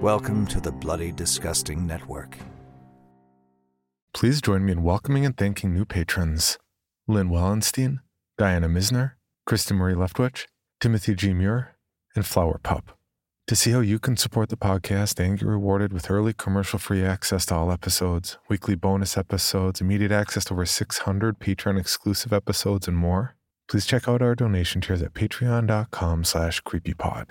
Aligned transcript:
Welcome 0.00 0.46
to 0.46 0.62
the 0.62 0.72
Bloody 0.72 1.12
Disgusting 1.12 1.86
Network. 1.86 2.38
Please 4.14 4.40
join 4.40 4.64
me 4.64 4.72
in 4.72 4.82
welcoming 4.82 5.26
and 5.26 5.36
thanking 5.36 5.74
new 5.74 5.84
patrons 5.84 6.56
Lynn 7.06 7.28
Wallenstein, 7.28 7.98
Diana 8.38 8.66
Misner, 8.66 9.12
Kristen 9.44 9.76
Marie 9.76 9.92
Leftwich, 9.92 10.46
Timothy 10.80 11.14
G. 11.14 11.34
Muir, 11.34 11.76
and 12.16 12.24
Flower 12.24 12.58
Pup. 12.62 12.96
To 13.48 13.54
see 13.54 13.72
how 13.72 13.80
you 13.80 13.98
can 13.98 14.16
support 14.16 14.48
the 14.48 14.56
podcast 14.56 15.22
and 15.22 15.38
get 15.38 15.46
rewarded 15.46 15.92
with 15.92 16.10
early 16.10 16.32
commercial 16.32 16.78
free 16.78 17.04
access 17.04 17.44
to 17.46 17.56
all 17.56 17.70
episodes, 17.70 18.38
weekly 18.48 18.76
bonus 18.76 19.18
episodes, 19.18 19.82
immediate 19.82 20.12
access 20.12 20.46
to 20.46 20.54
over 20.54 20.64
600 20.64 21.38
Patreon 21.38 21.78
exclusive 21.78 22.32
episodes, 22.32 22.88
and 22.88 22.96
more, 22.96 23.36
please 23.68 23.84
check 23.84 24.08
out 24.08 24.22
our 24.22 24.34
donation 24.34 24.80
tiers 24.80 25.02
at 25.02 25.12
patreon.com 25.12 26.24
slash 26.24 26.62
creepypod. 26.62 27.26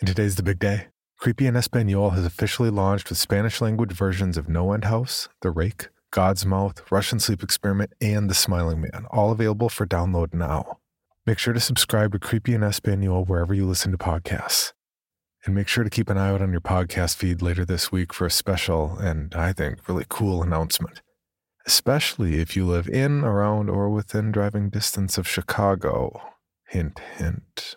And 0.00 0.08
today's 0.08 0.36
the 0.36 0.42
big 0.42 0.58
day. 0.58 0.86
Creepy 1.24 1.46
in 1.46 1.56
Espanol 1.56 2.10
has 2.10 2.26
officially 2.26 2.68
launched 2.68 3.08
with 3.08 3.16
Spanish 3.16 3.62
language 3.62 3.92
versions 3.92 4.36
of 4.36 4.46
No 4.46 4.74
End 4.74 4.84
House, 4.84 5.26
The 5.40 5.50
Rake, 5.50 5.88
God's 6.10 6.44
Mouth, 6.44 6.82
Russian 6.92 7.18
Sleep 7.18 7.42
Experiment, 7.42 7.94
and 7.98 8.28
The 8.28 8.34
Smiling 8.34 8.82
Man, 8.82 9.06
all 9.10 9.32
available 9.32 9.70
for 9.70 9.86
download 9.86 10.34
now. 10.34 10.80
Make 11.24 11.38
sure 11.38 11.54
to 11.54 11.60
subscribe 11.60 12.12
to 12.12 12.18
Creepy 12.18 12.52
in 12.52 12.62
Espanol 12.62 13.24
wherever 13.24 13.54
you 13.54 13.64
listen 13.64 13.90
to 13.92 13.96
podcasts. 13.96 14.74
And 15.46 15.54
make 15.54 15.66
sure 15.66 15.82
to 15.82 15.88
keep 15.88 16.10
an 16.10 16.18
eye 16.18 16.28
out 16.28 16.42
on 16.42 16.52
your 16.52 16.60
podcast 16.60 17.16
feed 17.16 17.40
later 17.40 17.64
this 17.64 17.90
week 17.90 18.12
for 18.12 18.26
a 18.26 18.30
special 18.30 18.98
and, 18.98 19.34
I 19.34 19.54
think, 19.54 19.88
really 19.88 20.04
cool 20.06 20.42
announcement. 20.42 21.00
Especially 21.64 22.38
if 22.38 22.54
you 22.54 22.66
live 22.66 22.86
in, 22.86 23.24
around, 23.24 23.70
or 23.70 23.88
within 23.88 24.30
driving 24.30 24.68
distance 24.68 25.16
of 25.16 25.26
Chicago. 25.26 26.20
Hint, 26.68 26.98
hint. 27.16 27.76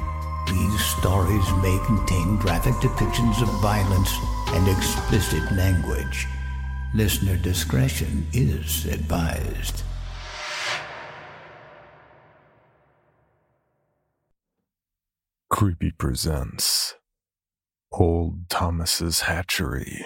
These 0.51 0.83
stories 0.83 1.49
may 1.61 1.79
contain 1.85 2.35
graphic 2.35 2.73
depictions 2.75 3.41
of 3.41 3.47
violence 3.61 4.13
and 4.47 4.67
explicit 4.67 5.49
language. 5.53 6.27
Listener 6.93 7.37
discretion 7.37 8.27
is 8.33 8.85
advised. 8.85 9.83
Creepy 15.49 15.91
presents 15.91 16.95
Old 17.93 18.49
Thomas's 18.49 19.21
Hatchery. 19.21 20.05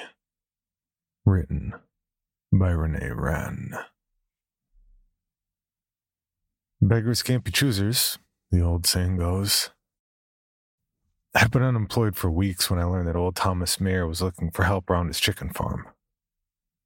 Written 1.25 1.73
by 2.53 2.69
Rene 2.69 2.99
Rehn. 2.99 3.83
Beggars 6.79 7.23
can't 7.23 7.43
be 7.43 7.49
choosers, 7.49 8.19
the 8.51 8.61
old 8.61 8.85
saying 8.85 9.17
goes. 9.17 9.71
I'd 11.37 11.51
been 11.51 11.63
unemployed 11.63 12.15
for 12.15 12.31
weeks 12.31 12.69
when 12.69 12.79
I 12.79 12.85
learned 12.85 13.09
that 13.09 13.17
old 13.17 13.35
Thomas 13.35 13.81
Mayer 13.81 14.07
was 14.07 14.21
looking 14.21 14.51
for 14.51 14.63
help 14.63 14.89
around 14.89 15.07
his 15.07 15.19
chicken 15.19 15.49
farm. 15.49 15.85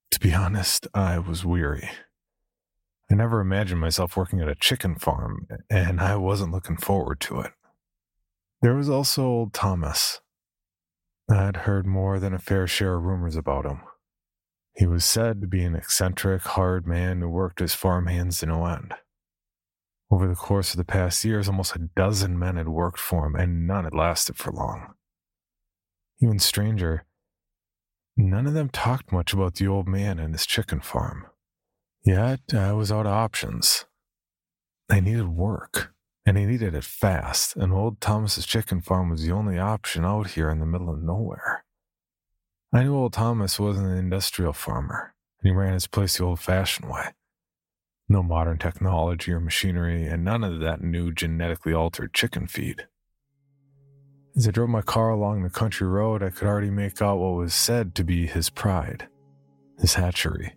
To 0.10 0.20
be 0.20 0.34
honest, 0.34 0.88
I 0.92 1.20
was 1.20 1.46
weary. 1.46 1.88
I 3.12 3.16
never 3.16 3.42
imagined 3.42 3.80
myself 3.80 4.18
working 4.18 4.42
at 4.42 4.48
a 4.48 4.56
chicken 4.56 4.96
farm, 4.96 5.48
and 5.70 6.02
I 6.02 6.16
wasn't 6.16 6.52
looking 6.52 6.78
forward 6.78 7.20
to 7.22 7.42
it. 7.42 7.52
There 8.64 8.74
was 8.74 8.90
also 8.90 9.24
old 9.24 9.54
Thomas. 9.54 10.20
I'd 11.30 11.58
heard 11.58 11.86
more 11.86 12.20
than 12.20 12.34
a 12.34 12.40
fair 12.40 12.66
share 12.66 12.96
of 12.96 13.04
rumors 13.04 13.36
about 13.36 13.66
him. 13.66 13.82
He 14.74 14.88
was 14.88 15.06
said 15.06 15.42
to 15.42 15.48
be 15.48 15.64
an 15.64 15.76
eccentric, 15.76 16.42
hard 16.42 16.88
man 16.88 17.22
who 17.22 17.30
worked 17.30 17.60
his 17.60 17.76
farm 17.76 18.08
hands 18.08 18.40
to 18.40 18.48
no 18.48 18.66
end. 18.66 18.96
Over 20.12 20.28
the 20.28 20.36
course 20.36 20.72
of 20.72 20.78
the 20.78 20.86
past 20.86 21.24
years, 21.24 21.48
almost 21.48 21.76
a 21.76 21.90
dozen 21.96 22.38
men 22.40 22.56
had 22.56 22.70
worked 22.70 23.00
for 23.00 23.28
him, 23.28 23.36
and 23.36 23.68
none 23.68 23.84
had 23.84 23.94
lasted 23.94 24.38
for 24.38 24.52
long. 24.52 24.96
Even 26.20 26.40
stranger, 26.40 27.06
none 28.18 28.48
of 28.48 28.54
them 28.54 28.70
talked 28.70 29.12
much 29.12 29.34
about 29.34 29.56
the 29.56 29.68
old 29.68 29.88
man 29.88 30.18
and 30.20 30.34
his 30.34 30.48
chicken 30.48 30.82
farm. 30.82 31.28
Yet 32.04 32.42
uh, 32.54 32.58
I 32.58 32.74
was 32.74 32.92
out 32.92 33.06
of 33.06 33.12
options. 33.12 33.86
I 34.90 35.00
needed 35.00 35.28
work, 35.28 35.94
and 36.26 36.38
I 36.40 36.46
needed 36.46 36.74
it 36.74 36.84
fast, 36.84 37.56
and 37.56 37.72
old 37.72 38.02
Thomas's 38.02 38.48
chicken 38.48 38.82
farm 38.82 39.10
was 39.10 39.24
the 39.24 39.32
only 39.32 39.60
option 39.60 40.06
out 40.06 40.32
here 40.32 40.50
in 40.50 40.60
the 40.60 40.66
middle 40.66 40.90
of 40.90 41.04
nowhere. 41.04 41.64
I 42.74 42.84
knew 42.84 42.96
old 42.96 43.14
Thomas 43.14 43.60
wasn't 43.60 43.88
an 43.88 43.98
industrial 43.98 44.54
farmer, 44.54 45.14
and 45.42 45.52
he 45.52 45.56
ran 45.56 45.74
his 45.74 45.88
place 45.88 46.18
the 46.18 46.24
old 46.24 46.40
fashioned 46.40 46.90
way. 46.90 47.10
No 48.12 48.24
modern 48.24 48.58
technology 48.58 49.32
or 49.32 49.40
machinery, 49.40 50.08
and 50.08 50.26
none 50.26 50.44
of 50.44 50.60
that 50.60 50.82
new 50.82 51.12
genetically 51.14 51.74
altered 51.74 52.14
chicken 52.14 52.48
feed. 52.48 52.88
As 54.36 54.48
I 54.48 54.52
drove 54.52 54.70
my 54.70 54.82
car 54.82 55.10
along 55.10 55.44
the 55.44 55.50
country 55.50 55.88
road, 55.88 56.24
I 56.24 56.32
could 56.32 56.48
already 56.48 56.72
make 56.72 57.02
out 57.02 57.20
what 57.20 57.36
was 57.36 57.54
said 57.54 57.94
to 57.96 58.04
be 58.04 58.26
his 58.26 58.50
pride 58.50 59.08
his 59.80 59.94
hatchery. 59.94 60.56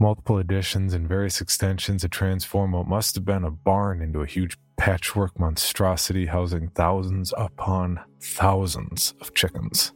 Multiple 0.00 0.38
additions 0.38 0.94
and 0.94 1.08
various 1.08 1.40
extensions 1.40 2.02
had 2.02 2.12
transformed 2.12 2.72
what 2.72 2.86
must 2.86 3.14
have 3.16 3.24
been 3.24 3.44
a 3.44 3.50
barn 3.50 4.00
into 4.00 4.22
a 4.22 4.26
huge 4.26 4.56
patchwork 4.76 5.38
monstrosity 5.38 6.26
housing 6.26 6.68
thousands 6.68 7.34
upon 7.36 8.00
thousands 8.22 9.14
of 9.20 9.34
chickens. 9.34 9.92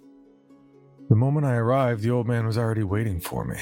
The 1.09 1.17
moment 1.17 1.47
I 1.47 1.55
arrived, 1.55 2.03
the 2.03 2.11
old 2.11 2.27
man 2.27 2.47
was 2.47 2.59
already 2.59 2.83
waiting 2.83 3.21
for 3.21 3.45
me. 3.45 3.59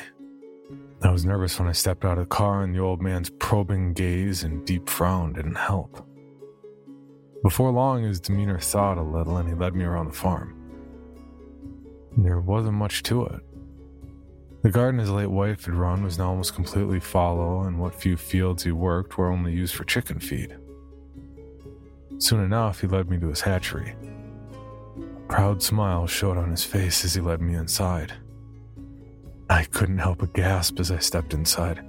I 1.02 1.10
was 1.10 1.24
nervous 1.24 1.58
when 1.58 1.68
I 1.68 1.72
stepped 1.72 2.04
out 2.04 2.18
of 2.18 2.28
the 2.28 2.34
car, 2.34 2.62
and 2.62 2.74
the 2.74 2.80
old 2.80 3.00
man's 3.00 3.30
probing 3.30 3.94
gaze 3.94 4.42
and 4.42 4.64
deep 4.66 4.88
frown 4.88 5.32
didn't 5.32 5.54
help. 5.54 6.06
Before 7.42 7.70
long, 7.70 8.02
his 8.02 8.20
demeanor 8.20 8.58
thawed 8.58 8.98
a 8.98 9.02
little, 9.02 9.38
and 9.38 9.48
he 9.48 9.54
led 9.54 9.74
me 9.74 9.84
around 9.84 10.08
the 10.08 10.12
farm. 10.12 10.54
There 12.18 12.40
wasn't 12.40 12.74
much 12.74 13.02
to 13.04 13.24
it. 13.26 13.40
The 14.62 14.70
garden 14.70 15.00
his 15.00 15.08
late 15.08 15.30
wife 15.30 15.64
had 15.64 15.74
run 15.74 16.02
was 16.02 16.18
now 16.18 16.28
almost 16.28 16.54
completely 16.54 17.00
fallow, 17.00 17.62
and 17.62 17.78
what 17.78 17.94
few 17.94 18.18
fields 18.18 18.62
he 18.62 18.72
worked 18.72 19.16
were 19.16 19.30
only 19.30 19.52
used 19.52 19.74
for 19.74 19.84
chicken 19.84 20.20
feed. 20.20 20.54
Soon 22.18 22.44
enough, 22.44 22.82
he 22.82 22.86
led 22.86 23.08
me 23.08 23.18
to 23.20 23.28
his 23.28 23.40
hatchery. 23.40 23.94
A 24.98 25.32
proud 25.32 25.62
smile 25.62 26.06
showed 26.06 26.36
on 26.36 26.50
his 26.50 26.64
face 26.64 27.06
as 27.06 27.14
he 27.14 27.22
led 27.22 27.40
me 27.40 27.54
inside. 27.54 28.12
I 29.50 29.64
couldn't 29.64 29.98
help 29.98 30.18
but 30.18 30.32
gasp 30.32 30.78
as 30.78 30.92
I 30.92 30.98
stepped 30.98 31.34
inside. 31.34 31.84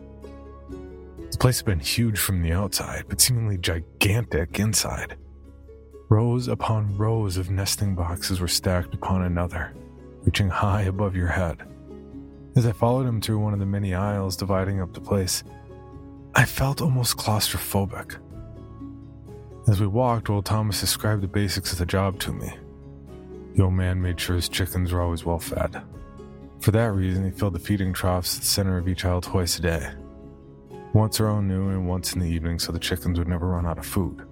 The 1.30 1.38
place 1.38 1.58
had 1.58 1.68
been 1.68 1.80
huge 1.80 2.18
from 2.18 2.42
the 2.42 2.54
outside, 2.54 3.06
but 3.08 3.22
seemingly 3.22 3.60
gigantic 3.60 4.60
inside. 4.60 5.16
Rows 6.10 6.48
upon 6.48 6.98
rows 6.98 7.38
of 7.38 7.52
nesting 7.52 7.94
boxes 7.94 8.40
were 8.40 8.48
stacked 8.48 8.96
upon 8.96 9.22
another, 9.22 9.76
reaching 10.24 10.50
high 10.50 10.82
above 10.82 11.16
your 11.16 11.28
head. 11.28 11.62
As 12.56 12.66
I 12.66 12.72
followed 12.72 13.06
him 13.06 13.22
through 13.22 13.38
one 13.38 13.54
of 13.54 13.60
the 13.60 13.66
many 13.68 13.94
aisles 13.94 14.36
dividing 14.36 14.82
up 14.82 14.94
the 14.94 15.00
place, 15.00 15.44
I 16.34 16.46
felt 16.46 16.82
almost 16.82 17.18
claustrophobic. 17.18 18.18
As 19.70 19.80
we 19.80 19.86
walked, 19.86 20.32
old 20.32 20.46
Thomas 20.46 20.82
described 20.82 21.22
the 21.22 21.28
basics 21.28 21.72
of 21.72 21.78
the 21.78 21.86
job 21.86 22.20
to 22.22 22.34
me. 22.34 22.52
The 23.54 23.64
old 23.64 23.74
man 23.74 24.02
made 24.02 24.20
sure 24.20 24.36
his 24.36 24.50
chickens 24.50 24.92
were 24.92 25.02
always 25.02 25.24
well 25.24 25.40
fed, 25.40 25.84
for 26.62 26.72
that 26.72 26.94
reason, 26.94 27.26
he 27.26 27.32
filled 27.32 27.54
the 27.54 27.60
feeding 27.60 27.92
troughs 27.92 28.36
at 28.36 28.42
the 28.42 28.48
center 28.48 28.78
of 28.78 28.88
each 28.88 29.04
aisle 29.04 29.20
twice 29.20 29.58
a 29.58 29.62
day. 29.64 29.92
Once 30.94 31.20
around 31.20 31.48
noon 31.48 31.72
and 31.72 31.88
once 31.88 32.14
in 32.14 32.20
the 32.20 32.28
evening 32.28 32.60
so 32.60 32.72
the 32.72 32.80
chickens 32.80 33.18
would 33.18 33.28
never 33.28 33.48
run 33.48 33.66
out 33.66 33.80
of 33.80 33.86
food. 33.86 34.28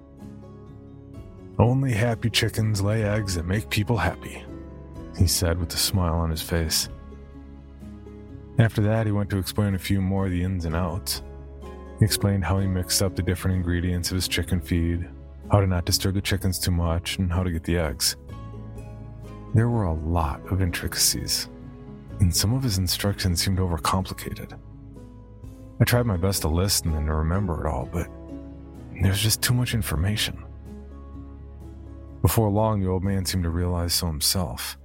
Only 1.58 1.92
happy 1.92 2.30
chickens 2.30 2.82
lay 2.82 3.04
eggs 3.04 3.36
that 3.36 3.46
make 3.46 3.70
people 3.70 3.98
happy, 3.98 4.44
he 5.18 5.26
said 5.26 5.58
with 5.58 5.74
a 5.74 5.78
smile 5.78 6.16
on 6.16 6.30
his 6.30 6.42
face. 6.42 6.88
After 8.60 8.82
that, 8.84 9.08
he 9.08 9.12
went 9.12 9.30
to 9.32 9.38
explain 9.38 9.74
a 9.74 9.80
few 9.80 10.00
more 10.00 10.26
of 10.26 10.32
the 10.32 10.44
ins 10.44 10.66
and 10.66 10.76
outs. 10.76 11.24
He 11.98 12.06
explained 12.06 12.44
how 12.44 12.60
he 12.60 12.68
mixed 12.68 13.02
up 13.02 13.16
the 13.16 13.24
different 13.24 13.58
ingredients 13.58 14.12
of 14.12 14.16
his 14.16 14.28
chicken 14.28 14.62
feed, 14.62 15.10
how 15.52 15.62
to 15.62 15.68
not 15.68 15.86
disturb 15.86 16.14
the 16.14 16.22
chickens 16.22 16.60
too 16.60 16.72
much, 16.72 17.18
and 17.18 17.32
how 17.32 17.42
to 17.42 17.52
get 17.52 17.64
the 17.64 17.78
eggs. 17.78 18.18
There 19.56 19.70
were 19.70 19.86
a 19.86 19.94
lot 19.94 20.46
of 20.52 20.62
intricacies 20.62 21.50
and 22.20 22.36
some 22.36 22.54
of 22.54 22.64
his 22.64 22.78
instructions 22.78 23.44
seemed 23.44 23.60
overcomplicated. 23.60 24.58
I 25.80 25.84
tried 25.86 26.06
my 26.06 26.18
best 26.18 26.42
to 26.42 26.50
listen 26.50 26.94
and 26.94 27.08
to 27.08 27.14
remember 27.14 27.66
it 27.66 27.70
all, 27.70 27.88
but 27.92 28.08
there's 29.02 29.22
just 29.22 29.42
too 29.42 29.54
much 29.54 29.74
information. 29.74 30.44
Before 32.22 32.50
long, 32.50 32.82
the 32.82 32.90
old 32.90 33.04
man 33.04 33.26
seemed 33.26 33.44
to 33.46 33.50
realize 33.50 33.94
so 33.94 34.08
himself. 34.08 34.78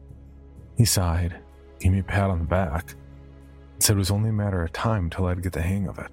He 0.76 0.84
sighed, 0.84 1.40
gave 1.80 1.92
me 1.92 1.98
a 1.98 2.04
pat 2.04 2.30
on 2.30 2.38
the 2.38 2.44
back, 2.44 2.94
and 3.72 3.82
said 3.82 3.96
it 3.96 3.98
was 3.98 4.12
only 4.12 4.30
a 4.30 4.32
matter 4.32 4.62
of 4.62 4.72
time 4.72 5.10
till 5.10 5.26
I'd 5.26 5.42
get 5.42 5.52
the 5.52 5.62
hang 5.62 5.88
of 5.88 5.98
it. 5.98 6.12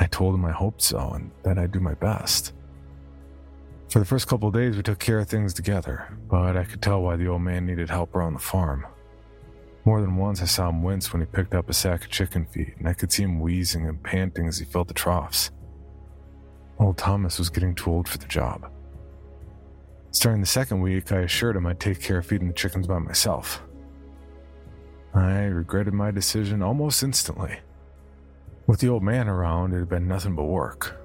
I 0.00 0.06
told 0.06 0.34
him 0.34 0.44
I 0.46 0.52
hoped 0.52 0.80
so 0.80 1.10
and 1.10 1.30
that 1.42 1.58
I'd 1.58 1.72
do 1.72 1.80
my 1.80 1.94
best. 1.94 2.54
For 3.90 3.98
the 3.98 4.06
first 4.06 4.26
couple 4.26 4.48
of 4.48 4.54
days, 4.54 4.74
we 4.74 4.82
took 4.82 4.98
care 4.98 5.18
of 5.18 5.28
things 5.28 5.52
together, 5.52 6.08
but 6.30 6.56
I 6.56 6.64
could 6.64 6.80
tell 6.80 7.02
why 7.02 7.16
the 7.16 7.28
old 7.28 7.42
man 7.42 7.66
needed 7.66 7.90
help 7.90 8.16
around 8.16 8.32
the 8.32 8.38
farm. 8.38 8.86
More 9.84 10.00
than 10.00 10.16
once, 10.16 10.40
I 10.40 10.44
saw 10.44 10.68
him 10.68 10.82
wince 10.82 11.12
when 11.12 11.22
he 11.22 11.26
picked 11.26 11.54
up 11.54 11.68
a 11.68 11.74
sack 11.74 12.04
of 12.04 12.10
chicken 12.10 12.46
feed, 12.46 12.74
and 12.78 12.88
I 12.88 12.92
could 12.92 13.10
see 13.10 13.24
him 13.24 13.40
wheezing 13.40 13.86
and 13.86 14.02
panting 14.02 14.46
as 14.46 14.58
he 14.58 14.64
filled 14.64 14.88
the 14.88 14.94
troughs. 14.94 15.50
Old 16.78 16.98
Thomas 16.98 17.38
was 17.38 17.50
getting 17.50 17.74
too 17.74 17.90
old 17.90 18.08
for 18.08 18.18
the 18.18 18.26
job. 18.26 18.70
Starting 20.12 20.40
the 20.40 20.46
second 20.46 20.80
week, 20.80 21.10
I 21.10 21.20
assured 21.20 21.56
him 21.56 21.66
I'd 21.66 21.80
take 21.80 22.00
care 22.00 22.18
of 22.18 22.26
feeding 22.26 22.48
the 22.48 22.54
chickens 22.54 22.86
by 22.86 22.98
myself. 22.98 23.62
I 25.14 25.44
regretted 25.44 25.94
my 25.94 26.10
decision 26.10 26.62
almost 26.62 27.02
instantly. 27.02 27.58
With 28.66 28.80
the 28.80 28.88
old 28.88 29.02
man 29.02 29.28
around, 29.28 29.72
it 29.72 29.80
had 29.80 29.88
been 29.88 30.06
nothing 30.06 30.36
but 30.36 30.44
work. 30.44 31.00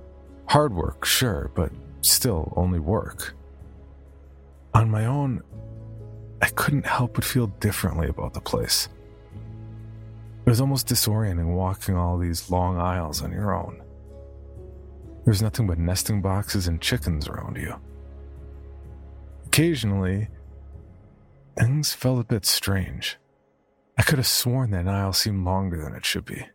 Hard 0.47 0.73
work, 0.73 1.03
sure, 1.03 1.51
but 1.55 1.71
still 2.01 2.53
only 2.55 2.79
work. 2.79 3.33
On 4.73 4.89
my 4.89 5.05
own, 5.05 5.41
I 6.41 6.49
couldn't 6.49 6.85
help 6.85 7.15
but 7.15 7.23
feel 7.23 7.47
differently 7.47 8.07
about 8.07 8.33
the 8.33 8.41
place. 8.41 8.89
It 10.45 10.49
was 10.49 10.61
almost 10.61 10.87
disorienting 10.87 11.53
walking 11.53 11.95
all 11.95 12.17
these 12.17 12.49
long 12.49 12.77
aisles 12.77 13.21
on 13.21 13.31
your 13.31 13.53
own. 13.53 13.81
There's 15.25 15.41
nothing 15.41 15.67
but 15.67 15.77
nesting 15.77 16.21
boxes 16.21 16.67
and 16.67 16.81
chickens 16.81 17.27
around 17.27 17.57
you. 17.57 17.75
Occasionally, 19.45 20.29
things 21.57 21.93
felt 21.93 22.21
a 22.21 22.23
bit 22.23 22.45
strange. 22.45 23.17
I 23.97 24.03
could 24.03 24.19
have 24.19 24.27
sworn 24.27 24.71
that 24.71 24.87
aisle 24.87 25.13
seemed 25.13 25.43
longer 25.43 25.83
than 25.83 25.95
it 25.95 26.05
should 26.05 26.25
be. 26.25 26.45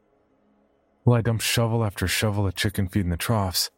While 1.05 1.19
I 1.19 1.21
dumped 1.21 1.43
shovel 1.43 1.85
after 1.85 2.07
shovel 2.07 2.47
of 2.47 2.55
chicken 2.55 2.89
feed 2.89 3.05
in 3.05 3.11
the 3.11 3.17
troughs, 3.17 3.71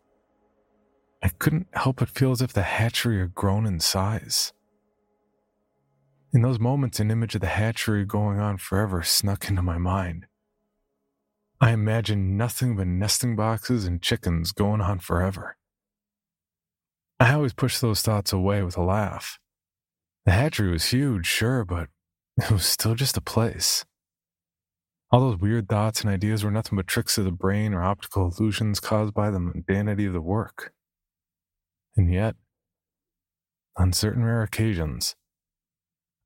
I 1.22 1.28
couldn't 1.28 1.68
help 1.72 1.96
but 1.96 2.10
feel 2.10 2.32
as 2.32 2.42
if 2.42 2.52
the 2.52 2.62
hatchery 2.62 3.18
had 3.18 3.34
grown 3.34 3.66
in 3.66 3.80
size. 3.80 4.52
In 6.34 6.42
those 6.42 6.58
moments, 6.58 6.98
an 6.98 7.12
image 7.12 7.36
of 7.36 7.42
the 7.42 7.46
hatchery 7.46 8.04
going 8.04 8.40
on 8.40 8.58
forever 8.58 9.04
snuck 9.04 9.48
into 9.48 9.62
my 9.62 9.78
mind. 9.78 10.26
I 11.60 11.70
imagined 11.70 12.36
nothing 12.36 12.74
but 12.74 12.88
nesting 12.88 13.36
boxes 13.36 13.84
and 13.84 14.02
chickens 14.02 14.50
going 14.50 14.80
on 14.80 14.98
forever. 14.98 15.56
I 17.20 17.34
always 17.34 17.52
pushed 17.52 17.80
those 17.80 18.02
thoughts 18.02 18.32
away 18.32 18.64
with 18.64 18.76
a 18.76 18.82
laugh. 18.82 19.38
The 20.26 20.32
hatchery 20.32 20.72
was 20.72 20.86
huge, 20.86 21.24
sure, 21.24 21.64
but 21.64 21.88
it 22.36 22.50
was 22.50 22.66
still 22.66 22.96
just 22.96 23.16
a 23.16 23.20
place. 23.20 23.84
All 25.12 25.20
those 25.20 25.38
weird 25.38 25.68
thoughts 25.68 26.00
and 26.00 26.10
ideas 26.10 26.42
were 26.42 26.50
nothing 26.50 26.74
but 26.74 26.88
tricks 26.88 27.16
of 27.16 27.26
the 27.26 27.30
brain 27.30 27.72
or 27.72 27.84
optical 27.84 28.28
illusions 28.36 28.80
caused 28.80 29.14
by 29.14 29.30
the 29.30 29.38
mundanity 29.38 30.08
of 30.08 30.12
the 30.12 30.20
work. 30.20 30.72
And 31.96 32.12
yet, 32.12 32.34
on 33.76 33.92
certain 33.92 34.24
rare 34.24 34.42
occasions, 34.42 35.14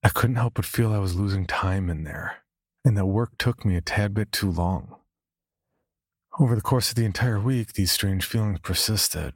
I 0.08 0.10
couldn't 0.10 0.37
help 0.37 0.55
but 0.55 0.64
feel 0.64 0.94
I 0.94 1.00
was 1.00 1.16
losing 1.16 1.44
time 1.44 1.90
in 1.90 2.05
there, 2.05 2.38
and 2.82 2.96
that 2.96 3.05
work 3.05 3.32
took 3.37 3.66
me 3.66 3.76
a 3.76 3.82
tad 3.82 4.14
bit 4.14 4.32
too 4.32 4.50
long. 4.50 4.96
Over 6.40 6.55
the 6.55 6.62
course 6.62 6.88
of 6.88 6.94
the 6.94 7.05
entire 7.05 7.38
week, 7.38 7.75
these 7.75 7.93
strange 7.93 8.25
feelings 8.25 8.58
persisted, 8.60 9.34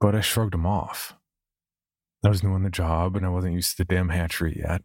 but 0.00 0.14
I 0.14 0.22
shrugged 0.22 0.54
them 0.54 0.64
off. 0.64 1.14
I 2.24 2.30
was 2.30 2.42
new 2.42 2.52
on 2.52 2.62
the 2.62 2.70
job, 2.70 3.14
and 3.14 3.26
I 3.26 3.28
wasn't 3.28 3.52
used 3.52 3.72
to 3.72 3.84
the 3.84 3.94
damn 3.94 4.08
hatchery 4.08 4.58
yet. 4.66 4.80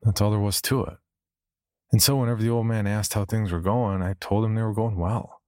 That's 0.00 0.22
all 0.22 0.30
there 0.30 0.40
was 0.40 0.62
to 0.62 0.84
it. 0.84 0.96
And 1.92 2.02
so, 2.02 2.16
whenever 2.16 2.40
the 2.40 2.48
old 2.48 2.64
man 2.64 2.86
asked 2.86 3.12
how 3.12 3.26
things 3.26 3.52
were 3.52 3.60
going, 3.60 4.00
I 4.00 4.14
told 4.20 4.46
him 4.46 4.54
they 4.54 4.62
were 4.62 4.72
going 4.72 4.96
well. 4.96 5.42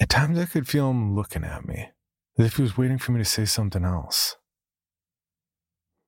At 0.00 0.08
times, 0.08 0.38
I 0.38 0.46
could 0.46 0.66
feel 0.66 0.88
him 0.88 1.14
looking 1.14 1.44
at 1.44 1.66
me, 1.66 1.90
as 2.38 2.46
if 2.46 2.56
he 2.56 2.62
was 2.62 2.78
waiting 2.78 2.96
for 2.96 3.12
me 3.12 3.18
to 3.18 3.24
say 3.26 3.44
something 3.44 3.84
else. 3.84 4.36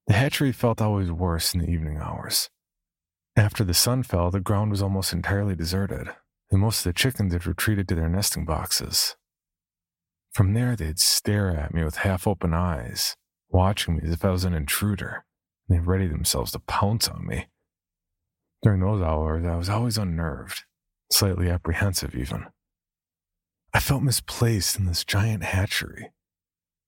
The 0.09 0.15
hatchery 0.15 0.53
felt 0.53 0.81
always 0.81 1.13
worse 1.13 1.53
in 1.53 1.61
the 1.61 1.69
evening 1.71 1.99
hours. 1.99 2.49
After 3.37 3.63
the 3.63 3.75
sun 3.75 4.03
fell, 4.03 4.31
the 4.31 4.41
ground 4.41 4.71
was 4.71 4.81
almost 4.81 5.13
entirely 5.13 5.55
deserted, 5.55 6.09
and 6.51 6.63
most 6.63 6.79
of 6.79 6.85
the 6.85 6.99
chickens 6.99 7.35
had 7.35 7.47
retreated 7.47 7.87
to 7.89 7.95
their 7.95 8.09
nesting 8.09 8.47
boxes. 8.47 9.17
From 10.33 10.55
there, 10.55 10.75
they'd 10.75 10.99
stare 10.99 11.55
at 11.55 11.75
me 11.75 11.85
with 11.85 11.99
half 11.99 12.27
open 12.27 12.55
eyes, 12.55 13.17
watching 13.51 13.97
me 13.97 14.01
as 14.05 14.13
if 14.13 14.25
I 14.25 14.31
was 14.31 14.45
an 14.45 14.55
intruder, 14.55 15.27
and 15.69 15.87
ready 15.87 16.07
themselves 16.07 16.53
to 16.53 16.59
pounce 16.61 17.07
on 17.07 17.27
me. 17.27 17.49
During 18.63 18.81
those 18.81 19.03
hours, 19.03 19.45
I 19.45 19.57
was 19.57 19.69
always 19.69 19.99
unnerved, 19.99 20.65
slightly 21.13 21.51
apprehensive 21.51 22.15
even. 22.15 22.47
I 23.75 23.81
felt 23.81 24.03
misplaced 24.03 24.79
in 24.79 24.87
this 24.87 25.05
giant 25.05 25.45
hatchery, 25.45 26.13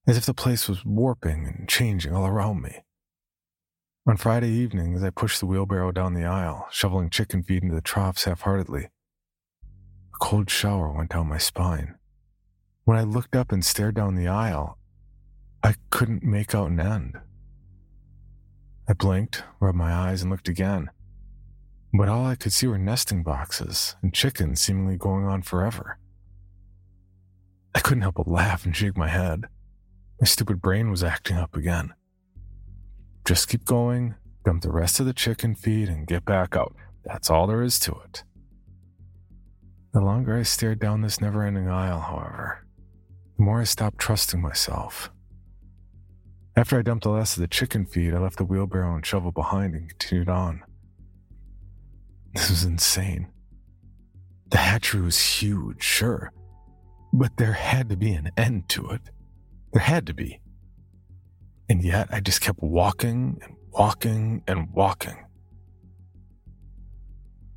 as 0.06 0.16
if 0.16 0.24
the 0.24 0.32
place 0.32 0.70
was 0.70 0.86
warping 0.86 1.46
and 1.46 1.68
changing 1.68 2.14
all 2.14 2.26
around 2.26 2.62
me. 2.62 2.82
On 4.06 4.16
Friday 4.16 4.48
evening, 4.48 4.94
as 4.94 5.04
I 5.04 5.10
pushed 5.10 5.40
the 5.40 5.46
wheelbarrow 5.46 5.92
down 5.92 6.14
the 6.14 6.24
aisle, 6.24 6.66
shoveling 6.70 7.10
chicken 7.10 7.42
feed 7.42 7.62
into 7.62 7.74
the 7.74 7.82
troughs 7.82 8.24
half 8.24 8.40
heartedly, 8.40 8.84
a 9.64 10.18
cold 10.20 10.48
shower 10.48 10.90
went 10.90 11.10
down 11.10 11.28
my 11.28 11.36
spine. 11.36 11.96
When 12.84 12.96
I 12.96 13.02
looked 13.02 13.36
up 13.36 13.52
and 13.52 13.62
stared 13.62 13.96
down 13.96 14.14
the 14.14 14.26
aisle, 14.26 14.78
I 15.62 15.74
couldn't 15.90 16.22
make 16.22 16.54
out 16.54 16.70
an 16.70 16.80
end. 16.80 17.18
I 18.88 18.94
blinked, 18.94 19.44
rubbed 19.60 19.76
my 19.76 19.92
eyes, 19.92 20.22
and 20.22 20.30
looked 20.30 20.48
again. 20.48 20.90
But 21.92 22.08
all 22.08 22.24
I 22.24 22.36
could 22.36 22.54
see 22.54 22.66
were 22.66 22.78
nesting 22.78 23.22
boxes 23.22 23.96
and 24.00 24.14
chickens 24.14 24.62
seemingly 24.62 24.96
going 24.96 25.26
on 25.26 25.42
forever. 25.42 25.98
I 27.74 27.80
couldn't 27.80 28.02
help 28.02 28.14
but 28.14 28.26
laugh 28.26 28.64
and 28.64 28.74
shake 28.74 28.96
my 28.96 29.08
head. 29.08 29.44
My 30.18 30.26
stupid 30.26 30.62
brain 30.62 30.90
was 30.90 31.04
acting 31.04 31.36
up 31.36 31.54
again. 31.54 31.92
Just 33.24 33.48
keep 33.48 33.64
going, 33.64 34.14
dump 34.44 34.62
the 34.62 34.72
rest 34.72 35.00
of 35.00 35.06
the 35.06 35.12
chicken 35.12 35.54
feed, 35.54 35.88
and 35.88 36.06
get 36.06 36.24
back 36.24 36.56
out. 36.56 36.74
That's 37.04 37.30
all 37.30 37.46
there 37.46 37.62
is 37.62 37.78
to 37.80 37.92
it. 38.04 38.24
The 39.92 40.00
longer 40.00 40.36
I 40.36 40.42
stared 40.42 40.78
down 40.78 41.00
this 41.00 41.20
never 41.20 41.44
ending 41.44 41.68
aisle, 41.68 42.00
however, 42.00 42.66
the 43.36 43.42
more 43.42 43.60
I 43.60 43.64
stopped 43.64 43.98
trusting 43.98 44.40
myself. 44.40 45.10
After 46.56 46.78
I 46.78 46.82
dumped 46.82 47.04
the 47.04 47.10
last 47.10 47.36
of 47.36 47.40
the 47.40 47.48
chicken 47.48 47.86
feed, 47.86 48.14
I 48.14 48.18
left 48.18 48.38
the 48.38 48.44
wheelbarrow 48.44 48.94
and 48.94 49.04
shovel 49.04 49.32
behind 49.32 49.74
and 49.74 49.88
continued 49.88 50.28
on. 50.28 50.62
This 52.34 52.50
was 52.50 52.64
insane. 52.64 53.28
The 54.50 54.58
hatchery 54.58 55.00
was 55.00 55.18
huge, 55.20 55.82
sure, 55.82 56.32
but 57.12 57.36
there 57.36 57.52
had 57.52 57.88
to 57.88 57.96
be 57.96 58.12
an 58.12 58.30
end 58.36 58.68
to 58.70 58.90
it. 58.90 59.02
There 59.72 59.82
had 59.82 60.06
to 60.06 60.14
be. 60.14 60.40
And 61.70 61.84
yet 61.84 62.08
I 62.10 62.18
just 62.18 62.40
kept 62.40 62.60
walking 62.60 63.40
and 63.44 63.54
walking 63.70 64.42
and 64.48 64.68
walking. 64.72 65.24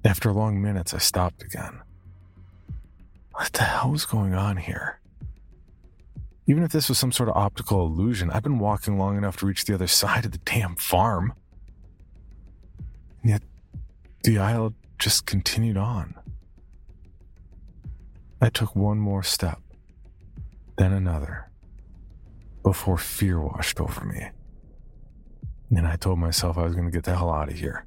After 0.06 0.32
long 0.32 0.62
minutes, 0.62 0.94
I 0.94 1.00
stopped 1.00 1.42
again. 1.42 1.82
What 3.32 3.52
the 3.54 3.64
hell 3.64 3.90
was 3.90 4.06
going 4.06 4.36
on 4.36 4.58
here? 4.58 5.00
Even 6.46 6.62
if 6.62 6.72
this 6.72 6.90
was 6.90 7.00
some 7.00 7.12
sort 7.12 7.28
of 7.28 7.36
optical 7.36 7.88
illusion, 7.88 8.30
I've 8.30 8.44
been 8.44 8.60
walking 8.60 9.00
long 9.00 9.18
enough 9.18 9.38
to 9.38 9.48
reach 9.48 9.66
the 9.66 9.74
other 9.74 9.88
side 9.88 10.26
of 10.26 10.32
the 10.32 10.42
damn 10.46 10.76
farm. 10.76 11.34
And 13.24 13.32
yet, 13.32 13.42
the 14.22 14.38
aisle 14.38 14.76
just 15.00 15.26
continued 15.26 15.78
on. 15.78 16.14
I 18.40 18.50
took 18.50 18.76
one 18.76 19.00
more 19.00 19.24
step, 19.24 19.60
then 20.78 20.94
another 20.94 21.50
before 22.64 22.98
fear 22.98 23.42
washed 23.42 23.80
over 23.80 24.06
me. 24.06 24.30
And 25.72 25.88
I 25.88 25.96
told 25.96 26.20
myself 26.20 26.58
I 26.58 26.64
was 26.64 26.76
going 26.76 26.86
to 26.86 26.92
get 26.92 27.04
the 27.04 27.16
hell 27.16 27.32
out 27.32 27.50
of 27.50 27.56
here. 27.56 27.86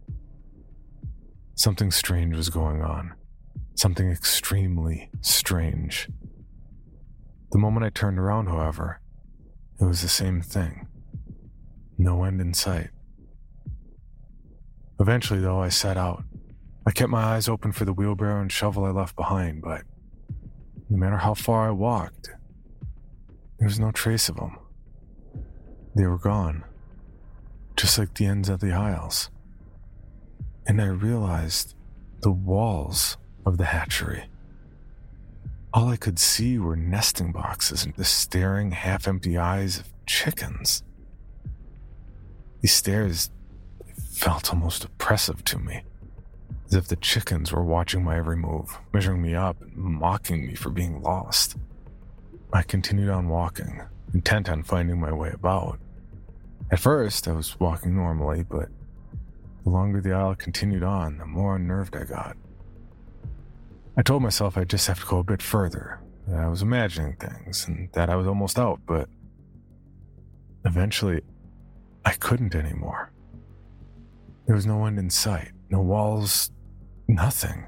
Something 1.55 1.91
strange 1.91 2.37
was 2.37 2.51
going 2.51 2.83
on. 2.83 3.15
Something 3.75 4.11
extremely 4.11 5.11
strange. 5.21 6.09
The 7.53 7.59
moment 7.59 7.87
I 7.87 7.91
turned 7.91 8.19
around, 8.19 8.49
however, 8.49 9.01
it 9.81 9.85
was 9.85 10.03
the 10.03 10.09
same 10.09 10.43
thing. 10.43 10.87
No 11.97 12.25
end 12.25 12.41
in 12.41 12.53
sight. 12.53 12.91
Eventually, 15.01 15.41
though, 15.41 15.61
I 15.61 15.69
set 15.69 15.97
out. 15.97 16.25
I 16.87 16.91
kept 16.91 17.11
my 17.11 17.23
eyes 17.23 17.49
open 17.49 17.73
for 17.73 17.85
the 17.85 17.93
wheelbarrow 17.93 18.41
and 18.41 18.53
shovel 18.53 18.85
I 18.85 18.91
left 18.91 19.17
behind, 19.17 19.63
but 19.63 19.83
no 20.89 20.97
matter 20.97 21.17
how 21.17 21.35
far 21.35 21.69
I 21.69 21.73
walked, 21.73 22.31
there 23.59 23.69
was 23.69 23.81
no 23.81 23.91
trace 23.91 24.29
of 24.29 24.37
them. 24.37 24.59
They 25.97 26.07
were 26.07 26.19
gone, 26.19 26.63
just 27.75 27.99
like 27.99 28.13
the 28.13 28.27
ends 28.27 28.51
of 28.51 28.61
the 28.61 28.71
aisles. 28.71 29.31
And 30.67 30.79
I 30.79 30.89
realized 30.89 31.75
the 32.21 32.31
walls 32.31 33.17
of 33.47 33.57
the 33.57 33.65
hatchery. 33.65 34.27
All 35.73 35.89
I 35.89 35.97
could 35.97 36.19
see 36.19 36.59
were 36.59 36.77
nesting 36.77 37.33
boxes 37.33 37.87
and 37.87 37.95
the 37.95 38.05
staring, 38.05 38.73
half 38.73 39.09
empty 39.09 39.39
eyes 39.39 39.79
of 39.79 39.91
chickens. 40.05 40.83
These 42.61 42.75
stares 42.75 43.31
felt 44.13 44.53
almost 44.53 44.85
oppressive 44.85 45.45
to 45.45 45.59
me, 45.59 45.83
as 46.67 46.75
if 46.75 46.89
the 46.89 46.97
chickens 46.97 47.53
were 47.53 47.65
watching 47.65 48.05
my 48.05 48.19
every 48.19 48.37
move, 48.37 48.79
measuring 48.93 49.23
me 49.23 49.35
up 49.35 49.63
and 49.63 49.75
mocking 49.75 50.47
me 50.47 50.57
for 50.57 50.69
being 50.69 51.01
lost. 51.01 51.57
I 52.53 52.65
continued 52.65 53.09
on 53.09 53.31
walking, 53.31 53.81
intent 54.13 54.51
on 54.51 54.63
finding 54.63 55.01
my 55.01 55.15
way 55.15 55.31
about. 55.33 55.79
At 56.71 56.81
first, 56.81 57.29
I 57.29 57.33
was 57.33 57.59
walking 57.61 57.95
normally, 57.95 58.43
but 58.43 58.69
the 59.63 59.71
longer 59.71 60.01
the 60.01 60.13
aisle 60.13 60.35
continued 60.35 60.83
on, 60.83 61.19
the 61.19 61.27
more 61.27 61.57
unnerved 61.57 61.97
I 61.97 62.05
got. 62.05 62.37
I 63.97 64.03
told 64.03 64.23
myself 64.23 64.59
I'd 64.59 64.69
just 64.69 64.87
have 64.89 65.01
to 65.01 65.07
go 65.07 65.19
a 65.19 65.25
bit 65.25 65.41
further, 65.41 66.01
that 66.27 66.41
I 66.41 66.49
was 66.49 66.63
imagining 66.63 67.15
things, 67.17 67.67
and 67.67 67.89
that 67.93 68.11
I 68.11 68.17
was 68.17 68.27
almost 68.27 68.59
out, 68.59 68.81
but 68.87 69.09
eventually, 70.65 71.21
I 72.05 72.13
couldn't 72.13 72.55
anymore. 72.55 73.13
There 74.47 74.57
was 74.57 74.67
no 74.67 74.87
end 74.87 74.99
in 74.99 75.11
sight, 75.11 75.53
no 75.71 75.81
walls, 75.81 76.51
nothing. 77.09 77.67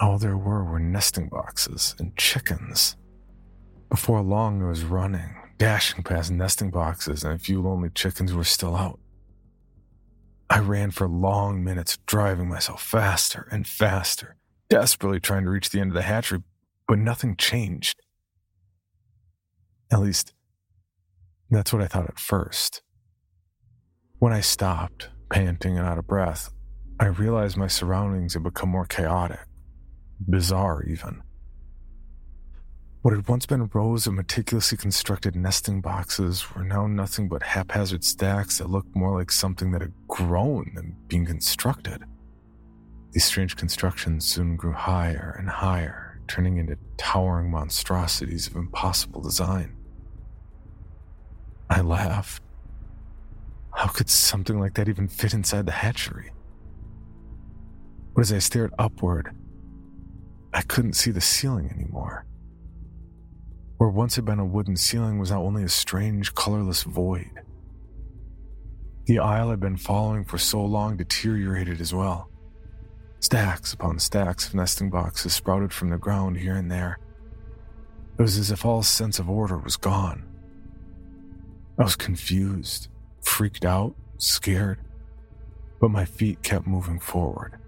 All 0.00 0.18
there 0.18 0.36
were 0.36 0.64
were 0.64 0.78
nesting 0.78 1.28
boxes 1.28 1.94
and 1.98 2.16
chickens. 2.16 2.96
Before 3.88 4.20
long, 4.20 4.62
I 4.62 4.68
was 4.68 4.84
running, 4.84 5.34
dashing 5.58 6.04
past 6.04 6.30
nesting 6.30 6.70
boxes 6.70 7.24
and 7.24 7.34
a 7.34 7.38
few 7.38 7.60
lonely 7.60 7.90
chickens 7.90 8.30
who 8.30 8.36
were 8.36 8.44
still 8.44 8.76
out. 8.76 8.98
I 10.48 10.60
ran 10.60 10.92
for 10.92 11.06
long 11.06 11.62
minutes, 11.62 11.98
driving 12.06 12.48
myself 12.48 12.82
faster 12.82 13.46
and 13.50 13.66
faster, 13.66 14.36
desperately 14.70 15.20
trying 15.20 15.44
to 15.44 15.50
reach 15.50 15.70
the 15.70 15.80
end 15.80 15.90
of 15.90 15.94
the 15.94 16.02
hatchery, 16.02 16.42
but 16.86 16.98
nothing 16.98 17.36
changed. 17.36 18.00
At 19.92 20.00
least, 20.00 20.32
that's 21.50 21.72
what 21.72 21.82
I 21.82 21.86
thought 21.86 22.08
at 22.08 22.18
first. 22.18 22.82
When 24.18 24.32
I 24.32 24.40
stopped, 24.40 25.10
panting 25.30 25.76
and 25.76 25.86
out 25.86 25.98
of 25.98 26.06
breath, 26.06 26.50
I 26.98 27.06
realized 27.06 27.56
my 27.56 27.68
surroundings 27.68 28.34
had 28.34 28.42
become 28.42 28.70
more 28.70 28.86
chaotic, 28.86 29.40
bizarre 30.26 30.82
even. 30.84 31.22
What 33.02 33.14
had 33.14 33.28
once 33.28 33.46
been 33.46 33.70
rows 33.72 34.08
of 34.08 34.14
meticulously 34.14 34.76
constructed 34.76 35.36
nesting 35.36 35.80
boxes 35.80 36.52
were 36.52 36.64
now 36.64 36.88
nothing 36.88 37.28
but 37.28 37.44
haphazard 37.44 38.02
stacks 38.02 38.58
that 38.58 38.70
looked 38.70 38.96
more 38.96 39.16
like 39.16 39.30
something 39.30 39.70
that 39.70 39.82
had 39.82 39.92
grown 40.08 40.72
than 40.74 40.96
being 41.06 41.24
constructed. 41.24 42.02
These 43.12 43.24
strange 43.24 43.54
constructions 43.54 44.26
soon 44.26 44.56
grew 44.56 44.72
higher 44.72 45.36
and 45.38 45.48
higher, 45.48 46.20
turning 46.26 46.56
into 46.56 46.76
towering 46.96 47.52
monstrosities 47.52 48.48
of 48.48 48.56
impossible 48.56 49.20
design. 49.20 49.76
I 51.70 51.82
laughed. 51.82 52.42
How 53.74 53.86
could 53.86 54.10
something 54.10 54.58
like 54.58 54.74
that 54.74 54.88
even 54.88 55.06
fit 55.06 55.34
inside 55.34 55.66
the 55.66 55.72
hatchery? 55.72 56.32
But 58.12 58.22
as 58.22 58.32
I 58.32 58.40
stared 58.40 58.74
upward, 58.76 59.36
I 60.52 60.62
couldn't 60.62 60.94
see 60.94 61.12
the 61.12 61.20
ceiling 61.20 61.70
anymore. 61.70 62.24
Where 63.78 63.88
once 63.88 64.16
had 64.16 64.24
been 64.24 64.40
a 64.40 64.44
wooden 64.44 64.76
ceiling 64.76 65.18
was 65.18 65.30
now 65.30 65.42
only 65.42 65.62
a 65.62 65.68
strange, 65.68 66.34
colorless 66.34 66.82
void. 66.82 67.30
The 69.06 69.20
aisle 69.20 69.50
I'd 69.50 69.60
been 69.60 69.76
following 69.76 70.24
for 70.24 70.36
so 70.36 70.62
long 70.64 70.96
deteriorated 70.96 71.80
as 71.80 71.94
well. 71.94 72.28
Stacks 73.20 73.72
upon 73.72 74.00
stacks 74.00 74.48
of 74.48 74.54
nesting 74.54 74.90
boxes 74.90 75.32
sprouted 75.32 75.72
from 75.72 75.90
the 75.90 75.96
ground 75.96 76.36
here 76.36 76.56
and 76.56 76.70
there. 76.70 76.98
It 78.18 78.22
was 78.22 78.36
as 78.36 78.50
if 78.50 78.66
all 78.66 78.82
sense 78.82 79.20
of 79.20 79.30
order 79.30 79.56
was 79.56 79.76
gone. 79.76 80.24
I 81.78 81.84
was 81.84 81.94
confused, 81.94 82.88
freaked 83.20 83.64
out, 83.64 83.94
scared, 84.18 84.80
but 85.80 85.92
my 85.92 86.04
feet 86.04 86.42
kept 86.42 86.66
moving 86.66 86.98
forward, 86.98 87.58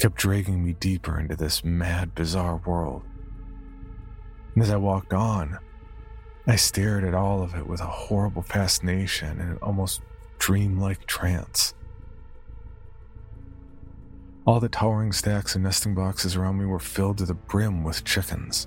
kept 0.00 0.16
dragging 0.16 0.64
me 0.64 0.72
deeper 0.72 1.20
into 1.20 1.36
this 1.36 1.64
mad, 1.64 2.16
bizarre 2.16 2.60
world. 2.66 3.04
And 4.54 4.62
as 4.62 4.70
I 4.70 4.76
walked 4.76 5.12
on, 5.12 5.58
I 6.46 6.56
stared 6.56 7.04
at 7.04 7.14
all 7.14 7.42
of 7.42 7.54
it 7.54 7.66
with 7.66 7.80
a 7.80 7.86
horrible 7.86 8.42
fascination 8.42 9.40
and 9.40 9.52
an 9.52 9.58
almost 9.62 10.02
dreamlike 10.38 11.06
trance. 11.06 11.74
All 14.44 14.58
the 14.58 14.68
towering 14.68 15.12
stacks 15.12 15.54
and 15.54 15.62
nesting 15.62 15.94
boxes 15.94 16.34
around 16.34 16.58
me 16.58 16.64
were 16.64 16.80
filled 16.80 17.18
to 17.18 17.26
the 17.26 17.34
brim 17.34 17.84
with 17.84 18.04
chickens. 18.04 18.66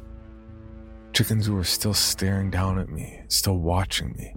Chickens 1.11 1.45
who 1.45 1.53
were 1.53 1.65
still 1.65 1.93
staring 1.93 2.49
down 2.49 2.79
at 2.79 2.89
me, 2.89 3.21
still 3.27 3.57
watching 3.57 4.13
me. 4.17 4.33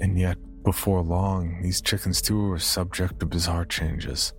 And 0.00 0.18
yet, 0.18 0.38
before 0.64 1.02
long, 1.02 1.60
these 1.62 1.82
chickens 1.82 2.22
too 2.22 2.48
were 2.48 2.58
subject 2.58 3.20
to 3.20 3.26
bizarre 3.26 3.66
changes. 3.66 4.32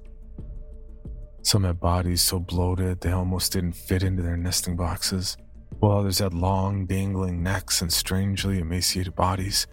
Some 1.44 1.64
had 1.64 1.80
bodies 1.80 2.24
so 2.24 2.40
bloated 2.40 3.02
they 3.02 3.12
almost 3.12 3.52
didn't 3.52 3.74
fit 3.74 4.02
into 4.02 4.24
their 4.24 4.38
nesting 4.38 4.76
boxes 4.76 5.38
while 5.86 6.00
others 6.00 6.18
had 6.18 6.34
long, 6.34 6.88
dangling 6.88 7.44
necks 7.44 7.80
and 7.80 7.94
strangely 7.94 8.58
emaciated 8.58 9.14
bodies. 9.14 9.68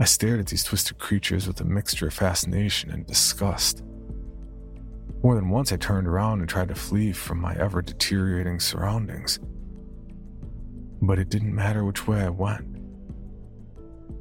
I 0.00 0.04
stared 0.04 0.40
at 0.40 0.46
these 0.46 0.64
twisted 0.64 0.98
creatures 0.98 1.46
with 1.46 1.60
a 1.60 1.64
mixture 1.64 2.06
of 2.06 2.14
fascination 2.14 2.90
and 2.90 3.06
disgust. 3.06 3.82
More 5.22 5.34
than 5.34 5.50
once, 5.50 5.72
I 5.72 5.76
turned 5.76 6.08
around 6.08 6.40
and 6.40 6.48
tried 6.48 6.68
to 6.68 6.74
flee 6.74 7.12
from 7.12 7.38
my 7.38 7.54
ever 7.56 7.82
deteriorating 7.82 8.58
surroundings. 8.58 9.38
But 11.02 11.18
it 11.18 11.28
didn't 11.28 11.54
matter 11.54 11.84
which 11.84 12.06
way 12.06 12.22
I 12.22 12.30
went. 12.30 12.78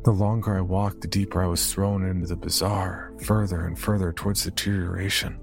The 0.03 0.11
longer 0.11 0.57
I 0.57 0.61
walked, 0.61 0.99
the 0.99 1.07
deeper 1.07 1.41
I 1.41 1.47
was 1.47 1.71
thrown 1.71 2.05
into 2.05 2.27
the 2.27 2.35
bizarre, 2.35 3.13
further 3.23 3.67
and 3.67 3.79
further 3.79 4.11
towards 4.11 4.43
deterioration. 4.43 5.39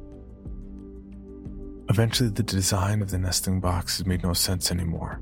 Eventually, 1.88 2.30
the 2.30 2.42
design 2.42 3.02
of 3.02 3.10
the 3.10 3.18
nesting 3.18 3.60
boxes 3.60 4.06
made 4.06 4.22
no 4.22 4.32
sense 4.32 4.70
anymore. 4.70 5.20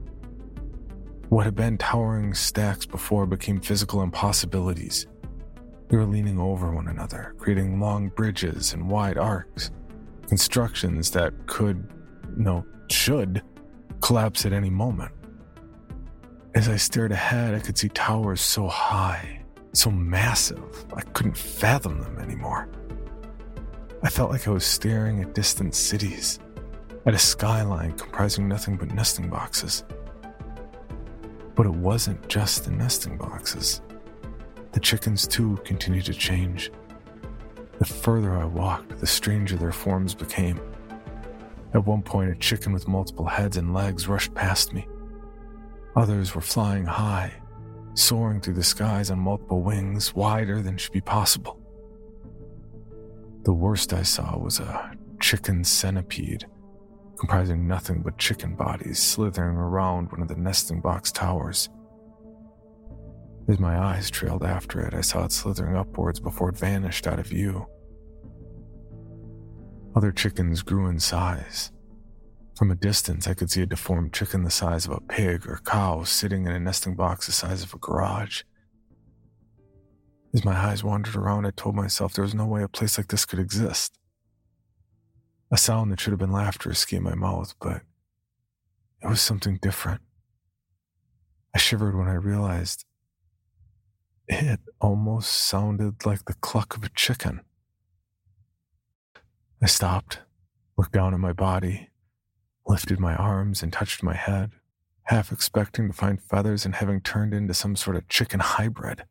What 1.28 1.44
had 1.44 1.54
been 1.54 1.78
towering 1.78 2.34
stacks 2.34 2.86
before 2.86 3.26
became 3.26 3.60
physical 3.60 4.02
impossibilities. 4.02 5.06
They 5.88 5.96
were 5.96 6.04
leaning 6.04 6.38
over 6.38 6.70
one 6.72 6.88
another, 6.88 7.34
creating 7.38 7.80
long 7.80 8.08
bridges 8.08 8.72
and 8.72 8.90
wide 8.90 9.16
arcs, 9.16 9.70
constructions 10.28 11.10
that 11.12 11.32
could, 11.46 11.88
no, 12.36 12.64
should, 12.90 13.42
collapse 14.00 14.44
at 14.44 14.52
any 14.52 14.70
moment. 14.70 15.12
As 16.54 16.68
I 16.68 16.76
stared 16.76 17.12
ahead, 17.12 17.54
I 17.54 17.60
could 17.60 17.78
see 17.78 17.88
towers 17.88 18.40
so 18.40 18.66
high, 18.66 19.42
so 19.72 19.90
massive, 19.90 20.84
I 20.94 21.02
couldn't 21.02 21.38
fathom 21.38 22.00
them 22.00 22.18
anymore. 22.18 22.68
I 24.02 24.08
felt 24.08 24.30
like 24.30 24.48
I 24.48 24.50
was 24.50 24.64
staring 24.64 25.20
at 25.22 25.34
distant 25.34 25.74
cities 25.74 26.40
at 27.06 27.14
a 27.14 27.18
skyline 27.18 27.92
comprising 27.92 28.48
nothing 28.48 28.76
but 28.76 28.92
nesting 28.92 29.28
boxes. 29.28 29.84
But 31.54 31.66
it 31.66 31.72
wasn't 31.72 32.28
just 32.28 32.64
the 32.64 32.70
nesting 32.70 33.16
boxes. 33.16 33.80
The 34.72 34.80
chickens, 34.80 35.26
too, 35.26 35.58
continued 35.64 36.04
to 36.06 36.14
change. 36.14 36.70
The 37.78 37.84
further 37.84 38.36
I 38.36 38.44
walked, 38.44 38.98
the 38.98 39.06
stranger 39.06 39.56
their 39.56 39.72
forms 39.72 40.14
became. 40.14 40.60
At 41.72 41.86
one 41.86 42.02
point, 42.02 42.30
a 42.30 42.34
chicken 42.34 42.72
with 42.72 42.88
multiple 42.88 43.26
heads 43.26 43.56
and 43.56 43.72
legs 43.72 44.06
rushed 44.06 44.34
past 44.34 44.72
me. 44.72 44.86
Others 45.96 46.34
were 46.34 46.40
flying 46.40 46.84
high, 46.84 47.32
soaring 47.94 48.40
through 48.40 48.54
the 48.54 48.62
skies 48.62 49.10
on 49.10 49.18
multiple 49.18 49.62
wings, 49.62 50.14
wider 50.14 50.62
than 50.62 50.76
should 50.76 50.92
be 50.92 51.00
possible. 51.00 51.58
The 53.42 53.52
worst 53.52 53.92
I 53.92 54.02
saw 54.02 54.38
was 54.38 54.60
a 54.60 54.92
chicken 55.20 55.64
centipede 55.64 56.46
comprising 57.20 57.68
nothing 57.68 58.00
but 58.00 58.16
chicken 58.16 58.56
bodies 58.56 58.98
slithering 58.98 59.56
around 59.56 60.10
one 60.10 60.22
of 60.22 60.28
the 60.28 60.34
nesting 60.36 60.80
box 60.80 61.12
towers. 61.12 61.68
As 63.46 63.60
my 63.60 63.78
eyes 63.78 64.10
trailed 64.10 64.42
after 64.42 64.80
it, 64.80 64.94
I 64.94 65.02
saw 65.02 65.26
it 65.26 65.32
slithering 65.32 65.76
upwards 65.76 66.18
before 66.18 66.48
it 66.48 66.56
vanished 66.56 67.06
out 67.06 67.18
of 67.18 67.26
view. 67.26 67.66
Other 69.94 70.12
chickens 70.12 70.62
grew 70.62 70.88
in 70.88 70.98
size. 70.98 71.70
From 72.56 72.70
a 72.70 72.74
distance, 72.74 73.28
I 73.28 73.34
could 73.34 73.50
see 73.50 73.62
a 73.62 73.66
deformed 73.66 74.14
chicken 74.14 74.42
the 74.42 74.50
size 74.50 74.86
of 74.86 74.92
a 74.92 75.00
pig 75.00 75.46
or 75.46 75.60
cow 75.64 76.04
sitting 76.04 76.46
in 76.46 76.52
a 76.52 76.60
nesting 76.60 76.96
box 76.96 77.26
the 77.26 77.32
size 77.32 77.62
of 77.62 77.74
a 77.74 77.78
garage. 77.78 78.44
As 80.32 80.42
my 80.44 80.56
eyes 80.56 80.82
wandered 80.82 81.16
around, 81.16 81.44
I 81.44 81.50
told 81.50 81.74
myself 81.74 82.14
there 82.14 82.24
was 82.24 82.34
no 82.34 82.46
way 82.46 82.62
a 82.62 82.68
place 82.68 82.96
like 82.96 83.08
this 83.08 83.26
could 83.26 83.40
exist. 83.40 83.99
A 85.52 85.56
sound 85.56 85.90
that 85.90 86.00
should 86.00 86.12
have 86.12 86.20
been 86.20 86.32
laughter 86.32 86.70
escaped 86.70 87.02
my 87.02 87.14
mouth, 87.14 87.54
but 87.60 87.82
it 89.02 89.08
was 89.08 89.20
something 89.20 89.58
different. 89.60 90.00
I 91.54 91.58
shivered 91.58 91.96
when 91.96 92.08
I 92.08 92.14
realized 92.14 92.84
it 94.28 94.60
almost 94.80 95.32
sounded 95.32 96.06
like 96.06 96.26
the 96.26 96.34
cluck 96.34 96.76
of 96.76 96.84
a 96.84 96.88
chicken. 96.90 97.40
I 99.60 99.66
stopped, 99.66 100.20
looked 100.78 100.92
down 100.92 101.14
at 101.14 101.20
my 101.20 101.32
body, 101.32 101.90
lifted 102.66 103.00
my 103.00 103.16
arms, 103.16 103.62
and 103.62 103.72
touched 103.72 104.04
my 104.04 104.14
head, 104.14 104.52
half 105.04 105.32
expecting 105.32 105.88
to 105.88 105.92
find 105.92 106.22
feathers 106.22 106.64
and 106.64 106.76
having 106.76 107.00
turned 107.00 107.34
into 107.34 107.54
some 107.54 107.74
sort 107.74 107.96
of 107.96 108.08
chicken 108.08 108.38
hybrid. 108.40 109.04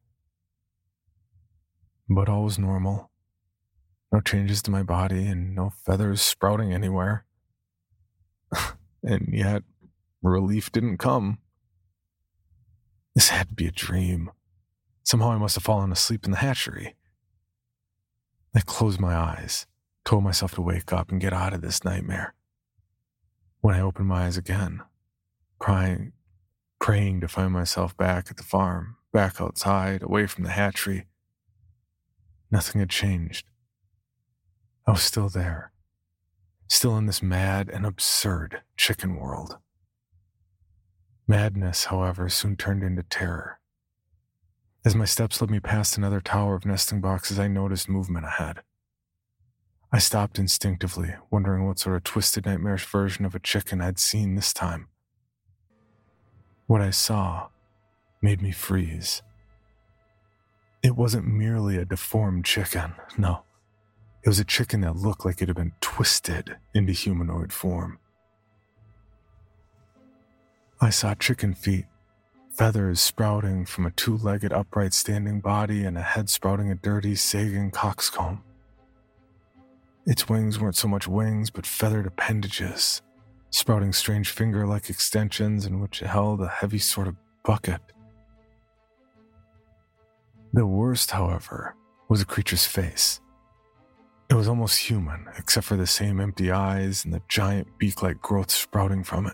but 2.07 2.29
all 2.29 2.45
was 2.45 2.57
normal. 2.57 3.11
No 4.11 4.21
changes 4.21 4.61
to 4.63 4.71
my 4.71 4.83
body 4.83 5.27
and 5.27 5.55
no 5.55 5.69
feathers 5.69 6.21
sprouting 6.21 6.73
anywhere. 6.73 7.25
and 9.03 9.29
yet, 9.31 9.63
relief 10.21 10.71
didn't 10.71 10.97
come. 10.97 11.37
This 13.13 13.29
had 13.29 13.49
to 13.49 13.55
be 13.55 13.67
a 13.67 13.71
dream. 13.71 14.31
Somehow 15.03 15.31
I 15.31 15.37
must 15.37 15.55
have 15.55 15.63
fallen 15.63 15.91
asleep 15.91 16.25
in 16.25 16.31
the 16.31 16.37
hatchery. 16.37 16.95
I 18.55 18.61
closed 18.61 18.99
my 18.99 19.15
eyes, 19.15 19.67
told 20.05 20.23
myself 20.23 20.55
to 20.55 20.61
wake 20.61 20.91
up 20.91 21.11
and 21.11 21.21
get 21.21 21.33
out 21.33 21.53
of 21.53 21.61
this 21.61 21.83
nightmare. 21.83 22.33
When 23.61 23.75
I 23.75 23.81
opened 23.81 24.07
my 24.07 24.25
eyes 24.25 24.37
again, 24.37 24.81
crying, 25.59 26.13
praying 26.79 27.21
to 27.21 27.27
find 27.27 27.51
myself 27.51 27.95
back 27.95 28.31
at 28.31 28.37
the 28.37 28.43
farm, 28.43 28.95
back 29.11 29.39
outside, 29.39 30.01
away 30.01 30.25
from 30.25 30.45
the 30.45 30.51
hatchery, 30.51 31.05
nothing 32.49 32.79
had 32.79 32.89
changed. 32.89 33.48
I 34.89 34.93
was 34.93 35.03
still 35.03 35.29
there, 35.29 35.71
still 36.67 36.97
in 36.97 37.05
this 37.05 37.21
mad 37.21 37.69
and 37.69 37.85
absurd 37.85 38.63
chicken 38.75 39.17
world. 39.17 39.59
Madness, 41.27 41.85
however, 41.85 42.27
soon 42.27 42.55
turned 42.55 42.81
into 42.81 43.03
terror. 43.03 43.59
As 44.83 44.95
my 44.95 45.05
steps 45.05 45.39
led 45.41 45.51
me 45.51 45.59
past 45.59 45.95
another 45.95 46.19
tower 46.19 46.55
of 46.55 46.65
nesting 46.65 47.01
boxes, 47.01 47.37
I 47.37 47.47
noticed 47.47 47.87
movement 47.87 48.25
ahead. 48.25 48.61
I 49.91 49.99
stopped 49.99 50.39
instinctively, 50.39 51.13
wondering 51.29 51.67
what 51.67 51.77
sort 51.77 51.97
of 51.97 52.03
twisted, 52.03 52.47
nightmarish 52.47 52.85
version 52.85 53.25
of 53.25 53.35
a 53.35 53.39
chicken 53.39 53.81
I'd 53.81 53.99
seen 53.99 54.33
this 54.33 54.53
time. 54.53 54.87
What 56.65 56.81
I 56.81 56.89
saw 56.89 57.49
made 58.23 58.41
me 58.41 58.51
freeze. 58.51 59.21
It 60.81 60.95
wasn't 60.95 61.27
merely 61.27 61.77
a 61.77 61.85
deformed 61.85 62.43
chicken, 62.43 62.95
no. 63.19 63.43
It 64.23 64.27
was 64.27 64.39
a 64.39 64.45
chicken 64.45 64.81
that 64.81 64.97
looked 64.97 65.25
like 65.25 65.41
it 65.41 65.47
had 65.47 65.55
been 65.55 65.73
twisted 65.79 66.57
into 66.73 66.91
humanoid 66.91 67.53
form. 67.53 67.99
I 70.81 70.89
saw 70.89 71.15
chicken 71.15 71.53
feet, 71.53 71.85
feathers 72.51 72.99
sprouting 72.99 73.65
from 73.65 73.85
a 73.85 73.91
two 73.91 74.17
legged 74.17 74.51
upright 74.51 74.93
standing 74.93 75.39
body, 75.39 75.85
and 75.85 75.97
a 75.97 76.01
head 76.01 76.29
sprouting 76.29 76.69
a 76.69 76.75
dirty, 76.75 77.15
sagging 77.15 77.71
coxcomb. 77.71 78.43
Its 80.05 80.27
wings 80.27 80.59
weren't 80.59 80.75
so 80.75 80.87
much 80.87 81.07
wings, 81.07 81.49
but 81.49 81.65
feathered 81.65 82.05
appendages, 82.05 83.01
sprouting 83.51 83.93
strange 83.93 84.31
finger 84.31 84.67
like 84.67 84.89
extensions 84.89 85.65
in 85.65 85.79
which 85.79 86.01
it 86.01 86.07
held 86.07 86.41
a 86.41 86.47
heavy 86.47 86.79
sort 86.79 87.07
of 87.07 87.15
bucket. 87.43 87.81
The 90.51 90.65
worst, 90.65 91.11
however, 91.11 91.75
was 92.09 92.19
the 92.21 92.25
creature's 92.25 92.65
face. 92.65 93.21
It 94.29 94.35
was 94.35 94.47
almost 94.47 94.77
human, 94.77 95.27
except 95.39 95.65
for 95.65 95.75
the 95.75 95.87
same 95.87 96.19
empty 96.19 96.51
eyes 96.51 97.03
and 97.03 97.11
the 97.11 97.21
giant 97.27 97.67
beak 97.79 98.03
like 98.03 98.21
growth 98.21 98.51
sprouting 98.51 99.03
from 99.03 99.25
it. 99.25 99.33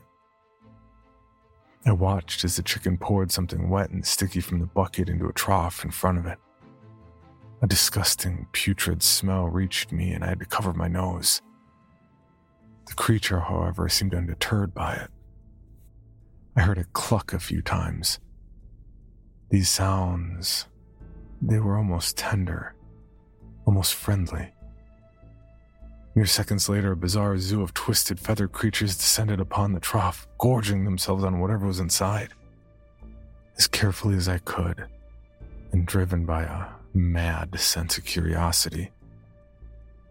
I 1.86 1.92
watched 1.92 2.46
as 2.46 2.56
the 2.56 2.64
chicken 2.64 2.98
poured 2.98 3.30
something 3.30 3.70
wet 3.70 3.90
and 3.90 4.06
sticky 4.06 4.40
from 4.40 4.60
the 4.60 4.66
bucket 4.66 5.10
into 5.10 5.28
a 5.28 5.34
trough 5.34 5.84
in 5.84 5.92
front 5.92 6.18
of 6.18 6.26
it. 6.26 6.40
A 7.62 7.68
disgusting, 7.68 8.48
putrid 8.54 9.04
smell 9.04 9.48
reached 9.48 9.92
me, 9.92 10.12
and 10.12 10.24
I 10.24 10.30
had 10.30 10.40
to 10.40 10.46
cover 10.46 10.74
my 10.74 10.88
nose. 10.88 11.42
The 12.88 12.94
creature, 12.94 13.42
however, 13.42 13.90
seemed 13.90 14.16
undeterred 14.16 14.74
by 14.74 14.94
it. 14.94 15.10
I 16.56 16.62
heard 16.62 16.78
it 16.78 16.94
cluck 16.94 17.34
a 17.34 17.40
few 17.40 17.62
times. 17.62 18.20
These 19.50 19.70
sounds, 19.70 20.68
they 21.42 21.60
were 21.60 21.78
almost 21.78 22.18
tender, 22.18 22.76
almost 23.66 23.94
friendly. 23.94 24.55
Mere 26.16 26.26
seconds 26.26 26.70
later, 26.70 26.94
a 26.94 26.96
bizarre 26.96 27.38
zoo 27.38 27.62
of 27.62 27.74
twisted 27.74 28.22
feathered 28.22 28.54
creatures 28.54 28.96
descended 28.96 29.42
upon 29.42 29.74
the 29.74 29.82
trough, 29.82 30.26
gorging 30.38 30.86
themselves 30.86 31.26
on 31.26 31.42
whatever 31.42 31.68
was 31.68 31.82
inside. 31.82 32.30
As 33.58 33.68
carefully 33.68 34.16
as 34.16 34.30
I 34.30 34.38
could, 34.38 34.86
and 35.74 35.86
driven 35.86 36.26
by 36.26 36.44
a 36.44 36.68
mad 36.98 37.60
sense 37.60 37.98
of 37.98 38.06
curiosity, 38.06 38.92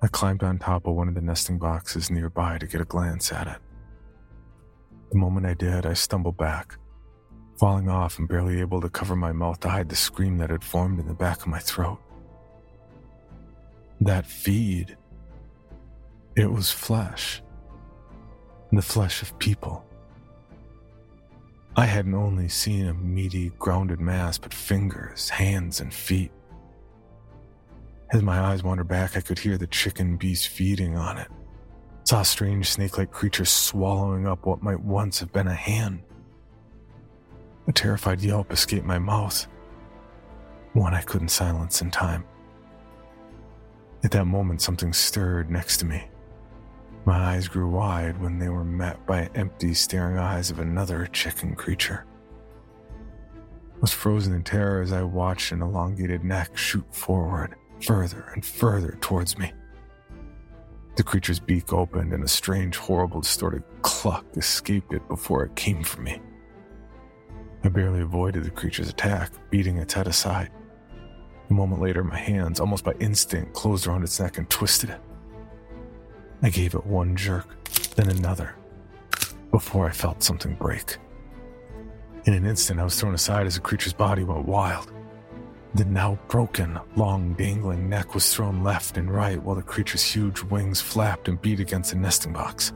I 0.02 0.08
climbed 0.08 0.42
on 0.42 0.58
top 0.58 0.86
of 0.86 0.94
one 0.94 1.08
of 1.08 1.14
the 1.14 1.22
nesting 1.22 1.58
boxes 1.58 2.10
nearby 2.10 2.58
to 2.58 2.66
get 2.66 2.82
a 2.82 2.84
glance 2.84 3.32
at 3.32 3.46
it. 3.46 3.58
The 5.10 5.16
moment 5.16 5.46
I 5.46 5.54
did, 5.54 5.86
I 5.86 5.94
stumbled 5.94 6.36
back, 6.36 6.76
falling 7.58 7.88
off 7.88 8.18
and 8.18 8.28
barely 8.28 8.60
able 8.60 8.82
to 8.82 8.90
cover 8.90 9.16
my 9.16 9.32
mouth 9.32 9.60
to 9.60 9.70
hide 9.70 9.88
the 9.88 9.96
scream 9.96 10.36
that 10.36 10.50
had 10.50 10.64
formed 10.64 11.00
in 11.00 11.08
the 11.08 11.14
back 11.14 11.40
of 11.40 11.46
my 11.46 11.60
throat. 11.60 11.98
That 14.02 14.26
feed 14.26 14.98
it 16.36 16.50
was 16.50 16.70
flesh. 16.70 17.42
The 18.72 18.82
flesh 18.82 19.22
of 19.22 19.38
people. 19.38 19.84
I 21.76 21.86
hadn't 21.86 22.14
only 22.14 22.48
seen 22.48 22.86
a 22.86 22.94
meaty, 22.94 23.50
grounded 23.58 24.00
mass, 24.00 24.38
but 24.38 24.54
fingers, 24.54 25.28
hands, 25.28 25.80
and 25.80 25.92
feet. 25.92 26.32
As 28.12 28.22
my 28.22 28.38
eyes 28.40 28.62
wandered 28.62 28.88
back, 28.88 29.16
I 29.16 29.20
could 29.20 29.38
hear 29.38 29.58
the 29.58 29.66
chicken 29.66 30.16
beast 30.16 30.48
feeding 30.48 30.96
on 30.96 31.18
it. 31.18 31.28
Saw 32.04 32.20
a 32.20 32.24
strange 32.24 32.70
snake 32.70 32.98
like 32.98 33.10
creature 33.10 33.44
swallowing 33.44 34.26
up 34.26 34.44
what 34.46 34.62
might 34.62 34.80
once 34.80 35.18
have 35.20 35.32
been 35.32 35.48
a 35.48 35.54
hand. 35.54 36.02
A 37.66 37.72
terrified 37.72 38.20
yelp 38.20 38.52
escaped 38.52 38.84
my 38.84 38.98
mouth, 38.98 39.46
one 40.74 40.94
I 40.94 41.00
couldn't 41.00 41.28
silence 41.28 41.80
in 41.80 41.90
time. 41.90 42.24
At 44.02 44.10
that 44.10 44.26
moment, 44.26 44.60
something 44.60 44.92
stirred 44.92 45.50
next 45.50 45.78
to 45.78 45.86
me. 45.86 46.08
My 47.06 47.34
eyes 47.34 47.48
grew 47.48 47.68
wide 47.68 48.20
when 48.20 48.38
they 48.38 48.48
were 48.48 48.64
met 48.64 49.04
by 49.06 49.28
empty, 49.34 49.74
staring 49.74 50.16
eyes 50.16 50.50
of 50.50 50.58
another 50.58 51.06
chicken 51.12 51.54
creature. 51.54 52.06
I 53.74 53.80
was 53.80 53.92
frozen 53.92 54.32
in 54.34 54.42
terror 54.42 54.80
as 54.80 54.92
I 54.92 55.02
watched 55.02 55.52
an 55.52 55.60
elongated 55.60 56.24
neck 56.24 56.56
shoot 56.56 56.86
forward, 56.94 57.56
further 57.82 58.30
and 58.32 58.44
further 58.44 58.96
towards 59.02 59.36
me. 59.36 59.52
The 60.96 61.02
creature's 61.02 61.40
beak 61.40 61.72
opened 61.72 62.12
and 62.14 62.24
a 62.24 62.28
strange, 62.28 62.76
horrible, 62.76 63.20
distorted 63.20 63.64
cluck 63.82 64.24
escaped 64.36 64.94
it 64.94 65.06
before 65.08 65.44
it 65.44 65.56
came 65.56 65.82
for 65.82 66.00
me. 66.00 66.22
I 67.64 67.68
barely 67.68 68.00
avoided 68.00 68.44
the 68.44 68.50
creature's 68.50 68.88
attack, 68.88 69.32
beating 69.50 69.76
its 69.76 69.92
head 69.92 70.06
aside. 70.06 70.50
A 71.50 71.52
moment 71.52 71.82
later, 71.82 72.02
my 72.04 72.16
hands, 72.16 72.60
almost 72.60 72.84
by 72.84 72.92
instinct, 73.00 73.52
closed 73.52 73.86
around 73.86 74.04
its 74.04 74.18
neck 74.20 74.38
and 74.38 74.48
twisted 74.48 74.90
it. 74.90 75.00
I 76.44 76.50
gave 76.50 76.74
it 76.74 76.84
one 76.84 77.16
jerk, 77.16 77.46
then 77.94 78.10
another, 78.10 78.54
before 79.50 79.88
I 79.88 79.92
felt 79.92 80.22
something 80.22 80.54
break. 80.56 80.98
In 82.26 82.34
an 82.34 82.44
instant, 82.44 82.78
I 82.78 82.84
was 82.84 83.00
thrown 83.00 83.14
aside 83.14 83.46
as 83.46 83.54
the 83.54 83.62
creature's 83.62 83.94
body 83.94 84.24
went 84.24 84.44
wild. 84.44 84.92
The 85.74 85.86
now 85.86 86.18
broken, 86.28 86.78
long, 86.96 87.32
dangling 87.32 87.88
neck 87.88 88.12
was 88.12 88.32
thrown 88.32 88.62
left 88.62 88.98
and 88.98 89.10
right 89.10 89.42
while 89.42 89.56
the 89.56 89.62
creature's 89.62 90.04
huge 90.04 90.42
wings 90.42 90.82
flapped 90.82 91.28
and 91.28 91.40
beat 91.40 91.60
against 91.60 91.92
the 91.92 91.96
nesting 91.96 92.34
box. 92.34 92.74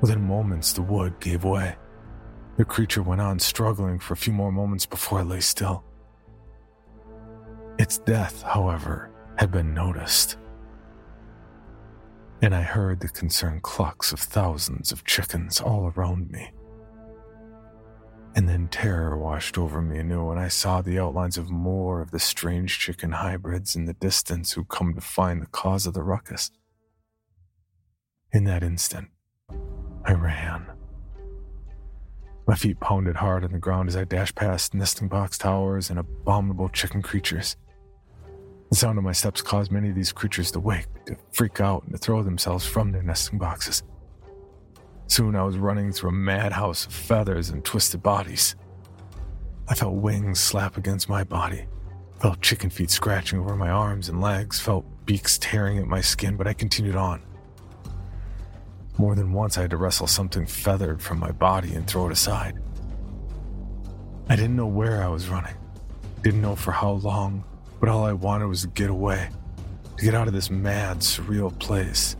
Within 0.00 0.26
moments, 0.26 0.72
the 0.72 0.80
wood 0.80 1.20
gave 1.20 1.44
way. 1.44 1.76
The 2.56 2.64
creature 2.64 3.02
went 3.02 3.20
on 3.20 3.38
struggling 3.38 3.98
for 3.98 4.14
a 4.14 4.16
few 4.16 4.32
more 4.32 4.50
moments 4.50 4.86
before 4.86 5.20
it 5.20 5.26
lay 5.26 5.40
still. 5.40 5.84
Its 7.78 7.98
death, 7.98 8.40
however, 8.40 9.10
had 9.36 9.50
been 9.50 9.74
noticed 9.74 10.38
and 12.42 12.54
I 12.54 12.62
heard 12.62 13.00
the 13.00 13.08
concerned 13.08 13.62
clucks 13.62 14.12
of 14.12 14.20
thousands 14.20 14.92
of 14.92 15.04
chickens 15.04 15.60
all 15.60 15.92
around 15.94 16.30
me. 16.30 16.50
And 18.34 18.48
then 18.48 18.68
terror 18.68 19.18
washed 19.18 19.58
over 19.58 19.82
me 19.82 19.98
anew, 19.98 20.26
when 20.26 20.38
I 20.38 20.48
saw 20.48 20.80
the 20.80 20.98
outlines 20.98 21.36
of 21.36 21.50
more 21.50 22.00
of 22.00 22.12
the 22.12 22.20
strange 22.20 22.78
chicken 22.78 23.12
hybrids 23.12 23.74
in 23.74 23.86
the 23.86 23.94
distance 23.94 24.52
who 24.52 24.64
come 24.64 24.94
to 24.94 25.00
find 25.00 25.42
the 25.42 25.46
cause 25.46 25.86
of 25.86 25.94
the 25.94 26.02
ruckus. 26.02 26.50
In 28.32 28.44
that 28.44 28.62
instant, 28.62 29.08
I 30.04 30.12
ran. 30.12 30.66
My 32.46 32.54
feet 32.54 32.80
pounded 32.80 33.16
hard 33.16 33.44
on 33.44 33.52
the 33.52 33.58
ground 33.58 33.88
as 33.88 33.96
I 33.96 34.04
dashed 34.04 34.36
past 34.36 34.74
nesting 34.74 35.08
box 35.08 35.36
towers 35.36 35.90
and 35.90 35.98
abominable 35.98 36.68
chicken 36.68 37.02
creatures. 37.02 37.56
The 38.70 38.76
sound 38.76 38.98
of 38.98 39.04
my 39.04 39.12
steps 39.12 39.42
caused 39.42 39.72
many 39.72 39.88
of 39.88 39.96
these 39.96 40.12
creatures 40.12 40.52
to 40.52 40.60
wake, 40.60 40.86
to 41.06 41.16
freak 41.32 41.60
out, 41.60 41.82
and 41.82 41.92
to 41.92 41.98
throw 41.98 42.22
themselves 42.22 42.64
from 42.64 42.92
their 42.92 43.02
nesting 43.02 43.36
boxes. 43.36 43.82
Soon 45.08 45.34
I 45.34 45.42
was 45.42 45.56
running 45.56 45.90
through 45.90 46.10
a 46.10 46.12
madhouse 46.12 46.86
of 46.86 46.92
feathers 46.92 47.50
and 47.50 47.64
twisted 47.64 48.00
bodies. 48.00 48.54
I 49.66 49.74
felt 49.74 49.94
wings 49.94 50.38
slap 50.38 50.76
against 50.76 51.08
my 51.08 51.24
body, 51.24 51.66
felt 52.20 52.40
chicken 52.42 52.70
feet 52.70 52.92
scratching 52.92 53.40
over 53.40 53.56
my 53.56 53.70
arms 53.70 54.08
and 54.08 54.20
legs, 54.20 54.60
felt 54.60 54.86
beaks 55.04 55.36
tearing 55.38 55.78
at 55.78 55.88
my 55.88 56.00
skin, 56.00 56.36
but 56.36 56.46
I 56.46 56.52
continued 56.52 56.94
on. 56.94 57.22
More 58.98 59.16
than 59.16 59.32
once, 59.32 59.58
I 59.58 59.62
had 59.62 59.70
to 59.70 59.78
wrestle 59.78 60.06
something 60.06 60.46
feathered 60.46 61.02
from 61.02 61.18
my 61.18 61.32
body 61.32 61.74
and 61.74 61.88
throw 61.88 62.06
it 62.06 62.12
aside. 62.12 62.60
I 64.28 64.36
didn't 64.36 64.54
know 64.54 64.68
where 64.68 65.02
I 65.02 65.08
was 65.08 65.28
running, 65.28 65.56
didn't 66.22 66.42
know 66.42 66.54
for 66.54 66.70
how 66.70 66.92
long, 66.92 67.42
But 67.80 67.88
all 67.88 68.04
I 68.04 68.12
wanted 68.12 68.46
was 68.46 68.62
to 68.62 68.68
get 68.68 68.90
away, 68.90 69.30
to 69.96 70.04
get 70.04 70.14
out 70.14 70.28
of 70.28 70.34
this 70.34 70.50
mad, 70.50 70.98
surreal 70.98 71.58
place. 71.58 72.14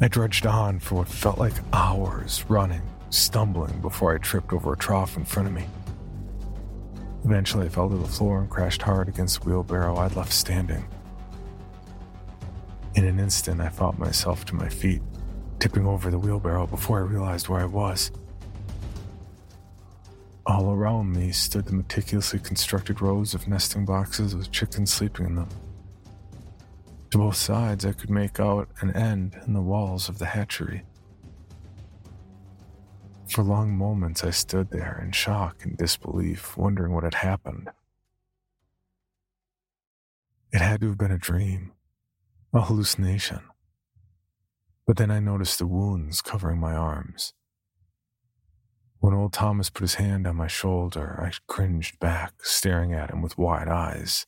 I 0.00 0.08
drudged 0.08 0.46
on 0.46 0.78
for 0.78 0.94
what 0.96 1.08
felt 1.08 1.38
like 1.38 1.52
hours, 1.74 2.44
running, 2.48 2.80
stumbling 3.10 3.80
before 3.82 4.14
I 4.14 4.18
tripped 4.18 4.54
over 4.54 4.72
a 4.72 4.76
trough 4.76 5.18
in 5.18 5.26
front 5.26 5.48
of 5.48 5.54
me. 5.54 5.66
Eventually, 7.24 7.66
I 7.66 7.68
fell 7.68 7.90
to 7.90 7.96
the 7.96 8.08
floor 8.08 8.40
and 8.40 8.48
crashed 8.48 8.80
hard 8.80 9.08
against 9.08 9.42
the 9.42 9.50
wheelbarrow 9.50 9.98
I'd 9.98 10.16
left 10.16 10.32
standing. 10.32 10.82
In 12.94 13.04
an 13.04 13.20
instant, 13.20 13.60
I 13.60 13.68
fought 13.68 13.98
myself 13.98 14.46
to 14.46 14.54
my 14.54 14.70
feet, 14.70 15.02
tipping 15.58 15.86
over 15.86 16.10
the 16.10 16.18
wheelbarrow 16.18 16.66
before 16.66 16.98
I 16.98 17.02
realized 17.02 17.48
where 17.48 17.60
I 17.60 17.66
was. 17.66 18.10
All 20.50 20.72
around 20.72 21.12
me 21.12 21.30
stood 21.30 21.66
the 21.66 21.74
meticulously 21.74 22.40
constructed 22.40 23.00
rows 23.00 23.34
of 23.34 23.46
nesting 23.46 23.84
boxes 23.84 24.34
with 24.34 24.50
chickens 24.50 24.92
sleeping 24.92 25.26
in 25.26 25.34
them. 25.36 25.48
To 27.12 27.18
both 27.18 27.36
sides, 27.36 27.86
I 27.86 27.92
could 27.92 28.10
make 28.10 28.40
out 28.40 28.68
an 28.80 28.90
end 28.96 29.40
in 29.46 29.52
the 29.52 29.60
walls 29.60 30.08
of 30.08 30.18
the 30.18 30.26
hatchery. 30.26 30.82
For 33.28 33.44
long 33.44 33.78
moments, 33.78 34.24
I 34.24 34.30
stood 34.30 34.72
there 34.72 35.00
in 35.04 35.12
shock 35.12 35.64
and 35.64 35.76
disbelief, 35.76 36.56
wondering 36.56 36.92
what 36.92 37.04
had 37.04 37.14
happened. 37.14 37.68
It 40.52 40.60
had 40.60 40.80
to 40.80 40.88
have 40.88 40.98
been 40.98 41.12
a 41.12 41.16
dream, 41.18 41.74
a 42.52 42.62
hallucination. 42.62 43.42
But 44.84 44.96
then 44.96 45.12
I 45.12 45.20
noticed 45.20 45.60
the 45.60 45.68
wounds 45.68 46.20
covering 46.20 46.58
my 46.58 46.72
arms. 46.74 47.34
When 49.00 49.14
old 49.14 49.32
Thomas 49.32 49.70
put 49.70 49.80
his 49.80 49.94
hand 49.94 50.26
on 50.26 50.36
my 50.36 50.46
shoulder, 50.46 51.18
I 51.22 51.32
cringed 51.46 51.98
back, 52.00 52.34
staring 52.42 52.92
at 52.92 53.10
him 53.10 53.22
with 53.22 53.38
wide 53.38 53.66
eyes. 53.66 54.26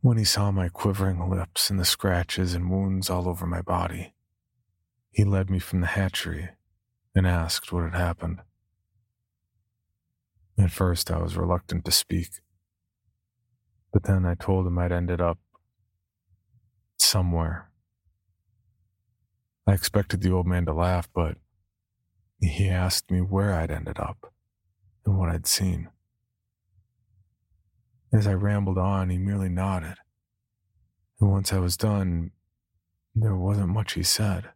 When 0.00 0.16
he 0.16 0.24
saw 0.24 0.52
my 0.52 0.68
quivering 0.68 1.28
lips 1.28 1.70
and 1.70 1.80
the 1.80 1.84
scratches 1.84 2.54
and 2.54 2.70
wounds 2.70 3.10
all 3.10 3.28
over 3.28 3.46
my 3.46 3.62
body, 3.62 4.14
he 5.10 5.24
led 5.24 5.50
me 5.50 5.58
from 5.58 5.80
the 5.80 5.88
hatchery 5.88 6.50
and 7.16 7.26
asked 7.26 7.72
what 7.72 7.82
had 7.82 7.94
happened. 7.94 8.42
At 10.56 10.70
first, 10.70 11.10
I 11.10 11.18
was 11.18 11.36
reluctant 11.36 11.84
to 11.86 11.90
speak, 11.90 12.28
but 13.92 14.04
then 14.04 14.24
I 14.24 14.36
told 14.36 14.68
him 14.68 14.78
I'd 14.78 14.92
ended 14.92 15.20
up 15.20 15.38
somewhere. 16.96 17.70
I 19.66 19.72
expected 19.72 20.20
the 20.20 20.30
old 20.30 20.46
man 20.46 20.64
to 20.66 20.72
laugh, 20.72 21.08
but 21.12 21.38
he 22.40 22.68
asked 22.68 23.10
me 23.10 23.20
where 23.20 23.54
I'd 23.54 23.70
ended 23.70 23.98
up 23.98 24.32
and 25.06 25.18
what 25.18 25.28
I'd 25.28 25.46
seen. 25.46 25.88
As 28.12 28.26
I 28.26 28.34
rambled 28.34 28.78
on, 28.78 29.10
he 29.10 29.18
merely 29.18 29.48
nodded. 29.48 29.96
And 31.20 31.30
once 31.30 31.52
I 31.52 31.58
was 31.58 31.76
done, 31.76 32.30
there 33.14 33.34
wasn't 33.34 33.68
much 33.68 33.94
he 33.94 34.02
said. 34.02 34.50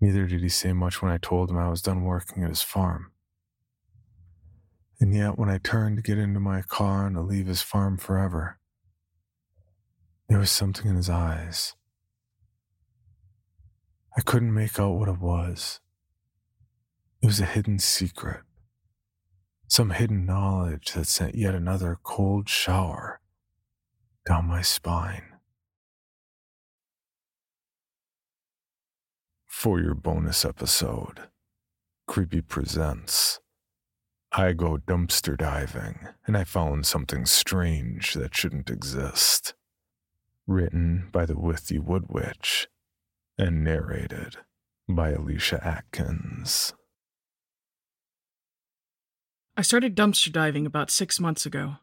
Neither 0.00 0.26
did 0.26 0.40
he 0.40 0.48
say 0.48 0.72
much 0.72 1.00
when 1.00 1.12
I 1.12 1.18
told 1.18 1.50
him 1.50 1.58
I 1.58 1.68
was 1.68 1.82
done 1.82 2.02
working 2.02 2.42
at 2.42 2.48
his 2.48 2.62
farm. 2.62 3.12
And 5.00 5.14
yet, 5.14 5.38
when 5.38 5.48
I 5.48 5.58
turned 5.58 5.96
to 5.96 6.02
get 6.02 6.18
into 6.18 6.40
my 6.40 6.62
car 6.62 7.06
and 7.06 7.16
to 7.16 7.22
leave 7.22 7.46
his 7.46 7.62
farm 7.62 7.98
forever, 7.98 8.58
there 10.28 10.38
was 10.38 10.50
something 10.50 10.88
in 10.88 10.96
his 10.96 11.10
eyes. 11.10 11.74
I 14.16 14.22
couldn't 14.22 14.54
make 14.54 14.78
out 14.78 14.94
what 14.94 15.08
it 15.08 15.20
was. 15.20 15.80
It 17.22 17.26
was 17.26 17.38
a 17.38 17.44
hidden 17.46 17.78
secret, 17.78 18.40
some 19.68 19.90
hidden 19.90 20.26
knowledge 20.26 20.92
that 20.94 21.06
sent 21.06 21.36
yet 21.36 21.54
another 21.54 21.96
cold 22.02 22.48
shower 22.48 23.20
down 24.26 24.46
my 24.46 24.60
spine. 24.60 25.22
For 29.46 29.80
your 29.80 29.94
bonus 29.94 30.44
episode, 30.44 31.28
Creepy 32.08 32.40
Presents. 32.40 33.38
I 34.32 34.52
go 34.52 34.78
dumpster 34.78 35.38
diving 35.38 36.08
and 36.26 36.36
I 36.36 36.42
found 36.42 36.86
something 36.86 37.24
strange 37.26 38.14
that 38.14 38.34
shouldn't 38.34 38.68
exist. 38.68 39.54
Written 40.48 41.08
by 41.12 41.26
the 41.26 41.34
Withy 41.34 41.78
Wood 41.78 42.06
Witch 42.08 42.66
and 43.38 43.62
narrated 43.62 44.38
by 44.88 45.10
Alicia 45.10 45.64
Atkins. 45.64 46.74
I 49.54 49.60
started 49.60 49.94
dumpster 49.94 50.32
diving 50.32 50.64
about 50.64 50.90
six 50.90 51.20
months 51.20 51.44
ago. 51.44 51.76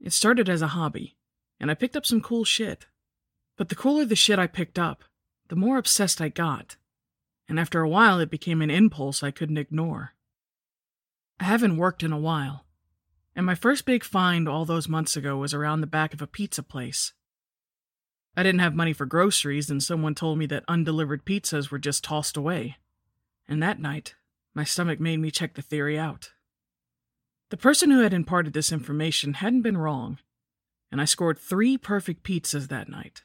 It 0.00 0.12
started 0.12 0.48
as 0.48 0.62
a 0.62 0.68
hobby, 0.68 1.16
and 1.60 1.70
I 1.70 1.74
picked 1.74 1.96
up 1.96 2.04
some 2.04 2.20
cool 2.20 2.44
shit. 2.44 2.86
But 3.56 3.68
the 3.68 3.76
cooler 3.76 4.04
the 4.04 4.16
shit 4.16 4.38
I 4.38 4.48
picked 4.48 4.78
up, 4.78 5.04
the 5.48 5.56
more 5.56 5.78
obsessed 5.78 6.20
I 6.20 6.28
got, 6.28 6.76
and 7.48 7.60
after 7.60 7.80
a 7.80 7.88
while 7.88 8.18
it 8.18 8.30
became 8.30 8.60
an 8.60 8.70
impulse 8.70 9.22
I 9.22 9.30
couldn't 9.30 9.58
ignore. 9.58 10.14
I 11.38 11.44
haven't 11.44 11.76
worked 11.76 12.02
in 12.02 12.12
a 12.12 12.18
while, 12.18 12.66
and 13.36 13.46
my 13.46 13.54
first 13.54 13.84
big 13.84 14.02
find 14.02 14.48
all 14.48 14.64
those 14.64 14.88
months 14.88 15.16
ago 15.16 15.36
was 15.36 15.54
around 15.54 15.82
the 15.82 15.86
back 15.86 16.12
of 16.12 16.20
a 16.20 16.26
pizza 16.26 16.64
place. 16.64 17.12
I 18.36 18.42
didn't 18.42 18.60
have 18.60 18.74
money 18.74 18.92
for 18.92 19.06
groceries, 19.06 19.70
and 19.70 19.80
someone 19.80 20.16
told 20.16 20.38
me 20.38 20.46
that 20.46 20.64
undelivered 20.66 21.24
pizzas 21.24 21.70
were 21.70 21.78
just 21.78 22.02
tossed 22.02 22.36
away. 22.36 22.76
And 23.48 23.62
that 23.62 23.80
night, 23.80 24.16
my 24.52 24.64
stomach 24.64 24.98
made 24.98 25.20
me 25.20 25.30
check 25.30 25.54
the 25.54 25.62
theory 25.62 25.98
out. 25.98 26.32
The 27.50 27.56
person 27.56 27.90
who 27.90 28.00
had 28.00 28.12
imparted 28.12 28.52
this 28.52 28.72
information 28.72 29.34
hadn't 29.34 29.62
been 29.62 29.78
wrong, 29.78 30.18
and 30.90 31.00
I 31.00 31.04
scored 31.04 31.38
three 31.38 31.78
perfect 31.78 32.24
pizzas 32.24 32.68
that 32.68 32.88
night, 32.88 33.22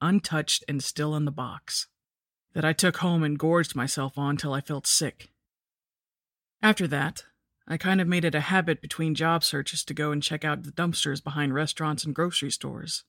untouched 0.00 0.64
and 0.68 0.82
still 0.82 1.16
in 1.16 1.24
the 1.24 1.30
box, 1.30 1.86
that 2.52 2.64
I 2.64 2.74
took 2.74 2.98
home 2.98 3.22
and 3.22 3.38
gorged 3.38 3.74
myself 3.74 4.18
on 4.18 4.36
till 4.36 4.52
I 4.52 4.60
felt 4.60 4.86
sick. 4.86 5.30
After 6.62 6.86
that, 6.88 7.24
I 7.66 7.78
kind 7.78 8.00
of 8.00 8.08
made 8.08 8.26
it 8.26 8.34
a 8.34 8.40
habit 8.40 8.82
between 8.82 9.14
job 9.14 9.42
searches 9.42 9.82
to 9.84 9.94
go 9.94 10.12
and 10.12 10.22
check 10.22 10.44
out 10.44 10.64
the 10.64 10.72
dumpsters 10.72 11.24
behind 11.24 11.54
restaurants 11.54 12.04
and 12.04 12.14
grocery 12.14 12.50
stores. 12.50 13.04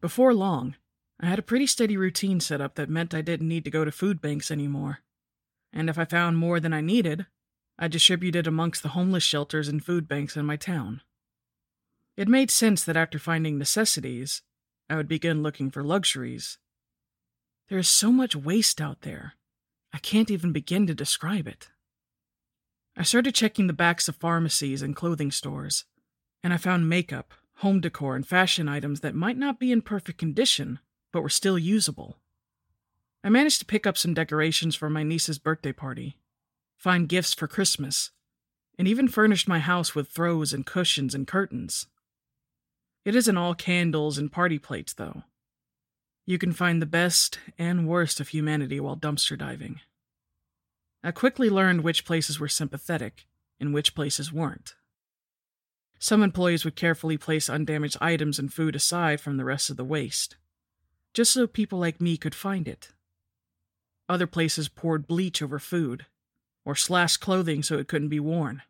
Before 0.00 0.32
long, 0.32 0.76
I 1.18 1.26
had 1.26 1.40
a 1.40 1.42
pretty 1.42 1.66
steady 1.66 1.96
routine 1.96 2.38
set 2.38 2.60
up 2.60 2.76
that 2.76 2.88
meant 2.88 3.14
I 3.14 3.22
didn't 3.22 3.48
need 3.48 3.64
to 3.64 3.70
go 3.70 3.84
to 3.84 3.90
food 3.90 4.20
banks 4.20 4.50
anymore. 4.50 5.00
And 5.72 5.90
if 5.90 5.98
I 5.98 6.04
found 6.04 6.38
more 6.38 6.60
than 6.60 6.72
I 6.72 6.80
needed, 6.80 7.26
I 7.78 7.88
distributed 7.88 8.46
amongst 8.46 8.82
the 8.82 8.90
homeless 8.90 9.24
shelters 9.24 9.68
and 9.68 9.84
food 9.84 10.06
banks 10.06 10.36
in 10.36 10.46
my 10.46 10.56
town. 10.56 11.02
It 12.16 12.28
made 12.28 12.50
sense 12.50 12.84
that 12.84 12.96
after 12.96 13.18
finding 13.18 13.58
necessities, 13.58 14.42
I 14.88 14.96
would 14.96 15.08
begin 15.08 15.42
looking 15.42 15.70
for 15.70 15.82
luxuries. 15.82 16.58
There 17.68 17.78
is 17.78 17.88
so 17.88 18.12
much 18.12 18.36
waste 18.36 18.80
out 18.80 19.00
there, 19.00 19.34
I 19.94 19.98
can't 19.98 20.30
even 20.30 20.50
begin 20.50 20.88
to 20.88 20.94
describe 20.94 21.46
it. 21.46 21.68
I 22.96 23.04
started 23.04 23.32
checking 23.32 23.68
the 23.68 23.72
backs 23.72 24.08
of 24.08 24.16
pharmacies 24.16 24.82
and 24.82 24.96
clothing 24.96 25.30
stores, 25.30 25.84
and 26.42 26.52
I 26.52 26.56
found 26.56 26.88
makeup, 26.88 27.32
home 27.58 27.80
decor, 27.80 28.16
and 28.16 28.26
fashion 28.26 28.68
items 28.68 29.00
that 29.00 29.14
might 29.14 29.36
not 29.36 29.60
be 29.60 29.70
in 29.70 29.82
perfect 29.82 30.18
condition, 30.18 30.80
but 31.12 31.22
were 31.22 31.28
still 31.28 31.56
usable. 31.56 32.18
I 33.22 33.28
managed 33.28 33.60
to 33.60 33.66
pick 33.66 33.86
up 33.86 33.96
some 33.96 34.14
decorations 34.14 34.74
for 34.74 34.90
my 34.90 35.04
niece's 35.04 35.38
birthday 35.38 35.72
party, 35.72 36.18
find 36.84 37.08
gifts 37.08 37.32
for 37.32 37.48
Christmas, 37.48 38.10
and 38.78 38.86
even 38.86 39.08
furnished 39.08 39.48
my 39.48 39.58
house 39.58 39.94
with 39.94 40.10
throws 40.10 40.52
and 40.52 40.66
cushions 40.66 41.14
and 41.14 41.26
curtains. 41.26 41.86
It 43.06 43.16
isn't 43.16 43.38
all 43.38 43.54
candles 43.54 44.18
and 44.18 44.30
party 44.30 44.58
plates, 44.58 44.92
though. 44.92 45.22
You 46.26 46.36
can 46.36 46.52
find 46.52 46.82
the 46.82 46.86
best 47.00 47.38
and 47.58 47.88
worst 47.88 48.20
of 48.20 48.28
humanity 48.28 48.80
while 48.80 48.98
dumpster 48.98 49.38
diving. 49.38 49.80
I 51.02 51.10
quickly 51.10 51.48
learned 51.48 51.80
which 51.80 52.04
places 52.04 52.38
were 52.38 52.48
sympathetic 52.48 53.28
and 53.58 53.72
which 53.72 53.94
places 53.94 54.30
weren't. 54.30 54.74
Some 55.98 56.22
employees 56.22 56.66
would 56.66 56.76
carefully 56.76 57.16
place 57.16 57.48
undamaged 57.48 57.96
items 58.02 58.38
and 58.38 58.52
food 58.52 58.76
aside 58.76 59.22
from 59.22 59.38
the 59.38 59.46
rest 59.46 59.70
of 59.70 59.78
the 59.78 59.84
waste, 59.84 60.36
just 61.14 61.32
so 61.32 61.46
people 61.46 61.78
like 61.78 61.98
me 62.02 62.18
could 62.18 62.34
find 62.34 62.68
it. 62.68 62.90
Other 64.06 64.26
places 64.26 64.68
poured 64.68 65.06
bleach 65.06 65.40
over 65.40 65.58
food, 65.58 66.04
or 66.64 66.74
slashed 66.74 67.20
clothing 67.20 67.62
so 67.62 67.78
it 67.78 67.88
couldn't 67.88 68.08
be 68.08 68.20
worn. 68.20 68.62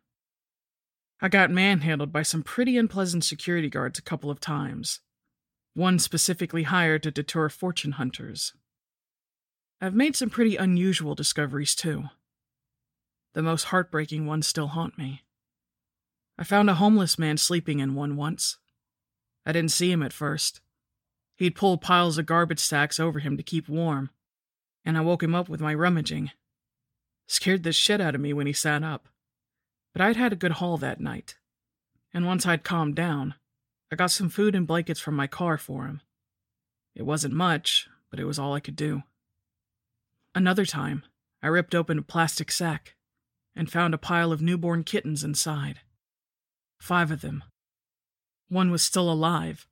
I 1.21 1.29
got 1.29 1.49
manhandled 1.49 2.11
by 2.11 2.23
some 2.23 2.43
pretty 2.43 2.77
unpleasant 2.77 3.23
security 3.23 3.69
guards 3.69 3.97
a 3.97 4.03
couple 4.03 4.29
of 4.29 4.39
times, 4.39 4.99
one 5.73 5.97
specifically 5.99 6.63
hired 6.63 7.03
to 7.03 7.11
deter 7.11 7.49
fortune 7.49 7.93
hunters. 7.93 8.53
I've 9.81 9.95
made 9.95 10.15
some 10.15 10.29
pretty 10.29 10.55
unusual 10.55 11.15
discoveries, 11.15 11.75
too. 11.75 12.05
The 13.33 13.41
most 13.41 13.65
heartbreaking 13.65 14.25
ones 14.25 14.47
still 14.47 14.67
haunt 14.67 14.97
me. 14.97 15.23
I 16.37 16.43
found 16.43 16.69
a 16.69 16.75
homeless 16.75 17.17
man 17.17 17.37
sleeping 17.37 17.79
in 17.79 17.95
one 17.95 18.15
once. 18.15 18.57
I 19.45 19.51
didn't 19.51 19.71
see 19.71 19.91
him 19.91 20.03
at 20.03 20.13
first. 20.13 20.61
He'd 21.35 21.55
pulled 21.55 21.81
piles 21.81 22.17
of 22.17 22.25
garbage 22.25 22.59
sacks 22.59 22.99
over 22.99 23.19
him 23.19 23.37
to 23.37 23.43
keep 23.43 23.67
warm, 23.67 24.09
and 24.85 24.97
I 24.97 25.01
woke 25.01 25.23
him 25.23 25.35
up 25.35 25.49
with 25.49 25.61
my 25.61 25.73
rummaging. 25.73 26.31
Scared 27.27 27.63
the 27.63 27.71
shit 27.71 28.01
out 28.01 28.15
of 28.15 28.21
me 28.21 28.33
when 28.33 28.47
he 28.47 28.53
sat 28.53 28.83
up 28.83 29.07
but 29.95 30.01
I'd 30.01 30.17
had 30.17 30.33
a 30.33 30.35
good 30.35 30.51
haul 30.51 30.75
that 30.79 30.99
night, 30.99 31.35
And 32.13 32.25
once 32.25 32.45
I'd 32.45 32.65
calmed 32.65 32.95
down, 32.95 33.35
I 33.89 33.95
got 33.95 34.11
some 34.11 34.27
food 34.27 34.53
and 34.53 34.67
blankets 34.67 34.99
from 34.99 35.15
my 35.15 35.25
car 35.25 35.57
for 35.57 35.85
him. 35.85 36.01
It 36.95 37.03
wasn't 37.03 37.33
much, 37.33 37.87
but 38.11 38.19
it 38.19 38.25
was 38.25 38.37
all 38.37 38.53
I 38.53 38.59
could 38.59 38.75
do. 38.75 39.03
Another 40.33 40.65
time, 40.65 41.05
I 41.41 41.47
ripped 41.47 41.73
open 41.73 41.97
a 41.97 42.01
plastic 42.01 42.51
sack 42.51 42.95
and 43.55 43.71
found 43.71 43.93
a 43.93 43.97
pile 43.97 44.33
of 44.33 44.41
newborn 44.41 44.83
kittens 44.83 45.23
inside. 45.23 45.79
Five 46.81 47.09
of 47.09 47.21
them. 47.21 47.41
One 48.49 48.71
was 48.71 48.81
still 48.81 49.09
alive, 49.09 49.65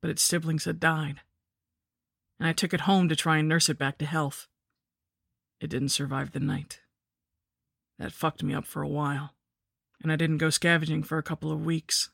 but 0.00 0.10
its 0.10 0.22
siblings 0.22 0.64
had 0.64 0.80
died. 0.80 1.20
And 2.40 2.48
I 2.48 2.54
took 2.54 2.72
it 2.72 2.82
home 2.82 3.10
to 3.10 3.16
try 3.16 3.36
and 3.36 3.46
nurse 3.46 3.68
it 3.68 3.76
back 3.76 3.98
to 3.98 4.06
health. 4.06 4.48
It 5.60 5.68
didn't 5.68 5.90
survive 5.90 6.32
the 6.32 6.40
night. 6.40 6.80
That 7.98 8.12
fucked 8.12 8.42
me 8.42 8.54
up 8.54 8.66
for 8.66 8.82
a 8.82 8.88
while, 8.88 9.34
and 10.02 10.12
I 10.12 10.16
didn't 10.16 10.38
go 10.38 10.50
scavenging 10.50 11.02
for 11.02 11.18
a 11.18 11.22
couple 11.22 11.50
of 11.50 11.64
weeks. 11.64 12.10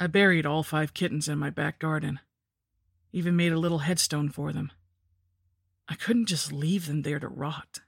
I 0.00 0.06
buried 0.06 0.46
all 0.46 0.62
five 0.62 0.94
kittens 0.94 1.28
in 1.28 1.38
my 1.38 1.50
back 1.50 1.78
garden, 1.78 2.20
even 3.12 3.36
made 3.36 3.52
a 3.52 3.58
little 3.58 3.80
headstone 3.80 4.30
for 4.30 4.52
them. 4.52 4.72
I 5.88 5.94
couldn't 5.94 6.26
just 6.26 6.52
leave 6.52 6.86
them 6.86 7.02
there 7.02 7.20
to 7.20 7.28
rot. 7.28 7.80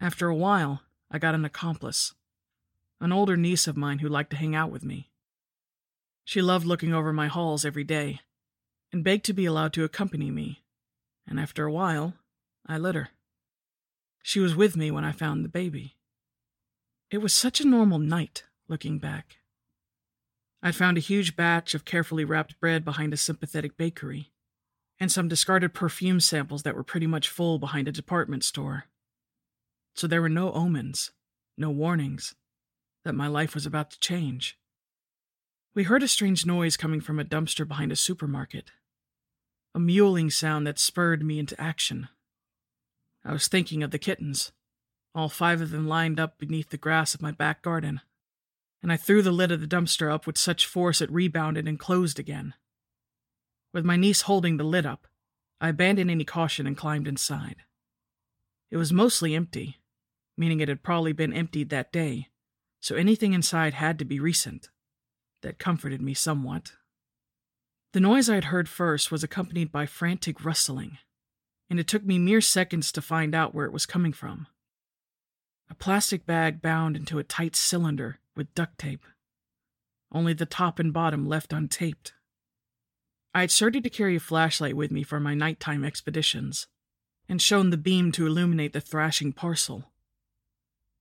After 0.00 0.28
a 0.28 0.36
while, 0.36 0.82
I 1.10 1.18
got 1.18 1.34
an 1.34 1.44
accomplice, 1.44 2.12
an 3.00 3.12
older 3.12 3.36
niece 3.36 3.66
of 3.66 3.76
mine 3.76 4.00
who 4.00 4.08
liked 4.08 4.30
to 4.30 4.36
hang 4.36 4.54
out 4.54 4.70
with 4.70 4.84
me. 4.84 5.10
She 6.24 6.42
loved 6.42 6.66
looking 6.66 6.92
over 6.92 7.12
my 7.12 7.28
halls 7.28 7.64
every 7.64 7.84
day 7.84 8.20
and 8.92 9.04
begged 9.04 9.24
to 9.24 9.32
be 9.32 9.46
allowed 9.46 9.72
to 9.74 9.84
accompany 9.84 10.30
me, 10.30 10.62
and 11.26 11.40
after 11.40 11.64
a 11.64 11.72
while, 11.72 12.14
I 12.66 12.78
let 12.78 12.94
her. 12.94 13.10
She 14.26 14.40
was 14.40 14.56
with 14.56 14.74
me 14.74 14.90
when 14.90 15.04
I 15.04 15.12
found 15.12 15.44
the 15.44 15.50
baby. 15.50 15.98
It 17.10 17.18
was 17.18 17.34
such 17.34 17.60
a 17.60 17.66
normal 17.66 17.98
night, 17.98 18.44
looking 18.68 18.98
back. 18.98 19.36
I'd 20.62 20.74
found 20.74 20.96
a 20.96 21.02
huge 21.02 21.36
batch 21.36 21.74
of 21.74 21.84
carefully 21.84 22.24
wrapped 22.24 22.58
bread 22.58 22.86
behind 22.86 23.12
a 23.12 23.18
sympathetic 23.18 23.76
bakery, 23.76 24.32
and 24.98 25.12
some 25.12 25.28
discarded 25.28 25.74
perfume 25.74 26.20
samples 26.20 26.62
that 26.62 26.74
were 26.74 26.82
pretty 26.82 27.06
much 27.06 27.28
full 27.28 27.58
behind 27.58 27.86
a 27.86 27.92
department 27.92 28.44
store. 28.44 28.84
So 29.94 30.06
there 30.06 30.22
were 30.22 30.30
no 30.30 30.52
omens, 30.52 31.12
no 31.58 31.68
warnings 31.68 32.34
that 33.04 33.14
my 33.14 33.26
life 33.26 33.54
was 33.54 33.66
about 33.66 33.90
to 33.90 34.00
change. 34.00 34.58
We 35.74 35.82
heard 35.82 36.02
a 36.02 36.08
strange 36.08 36.46
noise 36.46 36.78
coming 36.78 37.02
from 37.02 37.20
a 37.20 37.26
dumpster 37.26 37.68
behind 37.68 37.92
a 37.92 37.96
supermarket, 37.96 38.70
a 39.74 39.78
mewling 39.78 40.32
sound 40.32 40.66
that 40.66 40.78
spurred 40.78 41.22
me 41.22 41.38
into 41.38 41.60
action. 41.60 42.08
I 43.24 43.32
was 43.32 43.48
thinking 43.48 43.82
of 43.82 43.90
the 43.90 43.98
kittens, 43.98 44.52
all 45.14 45.28
five 45.28 45.60
of 45.60 45.70
them 45.70 45.88
lined 45.88 46.20
up 46.20 46.38
beneath 46.38 46.70
the 46.70 46.76
grass 46.76 47.14
of 47.14 47.22
my 47.22 47.30
back 47.30 47.62
garden, 47.62 48.00
and 48.82 48.92
I 48.92 48.96
threw 48.96 49.22
the 49.22 49.32
lid 49.32 49.50
of 49.50 49.60
the 49.60 49.66
dumpster 49.66 50.12
up 50.12 50.26
with 50.26 50.36
such 50.36 50.66
force 50.66 51.00
it 51.00 51.10
rebounded 51.10 51.66
and 51.66 51.78
closed 51.78 52.18
again. 52.18 52.54
With 53.72 53.84
my 53.84 53.96
niece 53.96 54.22
holding 54.22 54.56
the 54.56 54.64
lid 54.64 54.84
up, 54.84 55.06
I 55.60 55.70
abandoned 55.70 56.10
any 56.10 56.24
caution 56.24 56.66
and 56.66 56.76
climbed 56.76 57.08
inside. 57.08 57.62
It 58.70 58.76
was 58.76 58.92
mostly 58.92 59.34
empty, 59.34 59.80
meaning 60.36 60.60
it 60.60 60.68
had 60.68 60.82
probably 60.82 61.12
been 61.12 61.32
emptied 61.32 61.70
that 61.70 61.92
day, 61.92 62.28
so 62.80 62.96
anything 62.96 63.32
inside 63.32 63.74
had 63.74 63.98
to 64.00 64.04
be 64.04 64.20
recent. 64.20 64.68
That 65.42 65.58
comforted 65.58 66.02
me 66.02 66.14
somewhat. 66.14 66.72
The 67.92 68.00
noise 68.00 68.28
I 68.28 68.34
had 68.34 68.44
heard 68.44 68.68
first 68.68 69.10
was 69.10 69.22
accompanied 69.22 69.70
by 69.70 69.86
frantic 69.86 70.44
rustling 70.44 70.98
and 71.70 71.80
it 71.80 71.88
took 71.88 72.04
me 72.04 72.18
mere 72.18 72.40
seconds 72.40 72.92
to 72.92 73.02
find 73.02 73.34
out 73.34 73.54
where 73.54 73.66
it 73.66 73.72
was 73.72 73.86
coming 73.86 74.12
from. 74.12 74.46
A 75.70 75.74
plastic 75.74 76.26
bag 76.26 76.60
bound 76.60 76.96
into 76.96 77.18
a 77.18 77.24
tight 77.24 77.56
cylinder 77.56 78.18
with 78.36 78.54
duct 78.54 78.78
tape, 78.78 79.04
only 80.12 80.32
the 80.32 80.46
top 80.46 80.78
and 80.78 80.92
bottom 80.92 81.26
left 81.26 81.52
untaped. 81.52 82.12
I 83.34 83.40
had 83.40 83.50
started 83.50 83.82
to 83.82 83.90
carry 83.90 84.16
a 84.16 84.20
flashlight 84.20 84.76
with 84.76 84.92
me 84.92 85.02
for 85.02 85.18
my 85.18 85.34
nighttime 85.34 85.84
expeditions, 85.84 86.68
and 87.28 87.42
shone 87.42 87.70
the 87.70 87.76
beam 87.76 88.12
to 88.12 88.26
illuminate 88.26 88.72
the 88.72 88.80
thrashing 88.80 89.32
parcel. 89.32 89.90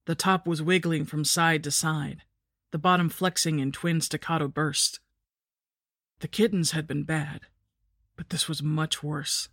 The 0.05 0.15
top 0.15 0.47
was 0.47 0.61
wiggling 0.61 1.05
from 1.05 1.25
side 1.25 1.63
to 1.65 1.71
side, 1.71 2.23
the 2.71 2.79
bottom 2.79 3.09
flexing 3.09 3.59
in 3.59 3.71
twin 3.71 4.01
staccato 4.01 4.47
bursts. 4.47 4.99
The 6.19 6.27
kittens 6.27 6.71
had 6.71 6.87
been 6.87 7.03
bad, 7.03 7.41
but 8.15 8.29
this 8.29 8.47
was 8.47 8.63
much 8.63 9.03
worse. 9.03 9.49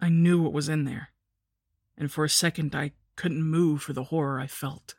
I 0.00 0.08
knew 0.08 0.40
what 0.42 0.52
was 0.52 0.68
in 0.68 0.84
there, 0.84 1.10
and 1.96 2.10
for 2.10 2.24
a 2.24 2.28
second 2.30 2.74
I 2.74 2.92
couldn't 3.16 3.42
move 3.42 3.82
for 3.82 3.92
the 3.92 4.04
horror 4.04 4.40
I 4.40 4.46
felt. 4.46 4.94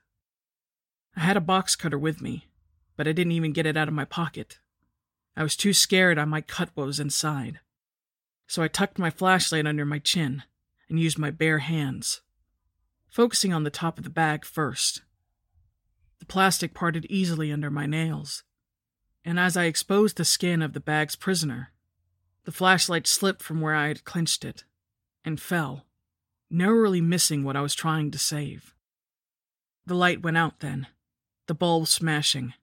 I 1.15 1.21
had 1.21 1.37
a 1.37 1.41
box 1.41 1.75
cutter 1.75 1.97
with 1.97 2.21
me, 2.21 2.47
but 2.95 3.07
I 3.07 3.11
didn't 3.11 3.31
even 3.31 3.51
get 3.51 3.65
it 3.65 3.75
out 3.75 3.87
of 3.87 3.95
my 3.95 4.05
pocket. 4.05 4.59
I 5.35 5.41
was 5.41 5.55
too 5.55 5.73
scared 5.73 6.19
I 6.19 6.25
might 6.25 6.47
cut 6.47 6.69
what 6.75 6.85
was 6.85 6.99
inside. 6.99 7.59
So 8.47 8.61
I 8.61 8.67
tucked 8.67 8.99
my 8.99 9.09
flashlight 9.09 9.65
under 9.65 9.85
my 9.85 9.97
chin 9.97 10.43
and 10.87 10.99
used 10.99 11.17
my 11.17 11.31
bare 11.31 11.59
hands, 11.59 12.21
focusing 13.09 13.53
on 13.53 13.63
the 13.63 13.69
top 13.69 13.97
of 13.97 14.03
the 14.03 14.09
bag 14.09 14.45
first. 14.45 15.01
The 16.19 16.25
plastic 16.25 16.75
parted 16.75 17.07
easily 17.09 17.51
under 17.51 17.71
my 17.71 17.87
nails, 17.87 18.43
and 19.25 19.39
as 19.39 19.57
I 19.57 19.63
exposed 19.63 20.17
the 20.17 20.25
skin 20.25 20.61
of 20.61 20.73
the 20.73 20.79
bag's 20.79 21.15
prisoner, 21.15 21.71
the 22.43 22.51
flashlight 22.51 23.07
slipped 23.07 23.41
from 23.41 23.61
where 23.61 23.73
I 23.73 23.87
had 23.87 24.03
clenched 24.03 24.45
it 24.45 24.63
and 25.23 25.39
fell, 25.39 25.85
narrowly 26.49 27.01
missing 27.01 27.43
what 27.43 27.55
I 27.55 27.61
was 27.61 27.75
trying 27.75 28.11
to 28.11 28.17
save. 28.19 28.73
The 29.85 29.95
light 29.95 30.21
went 30.21 30.37
out 30.37 30.59
then, 30.59 30.87
the 31.47 31.53
bulb 31.53 31.87
smashing, 31.87 32.53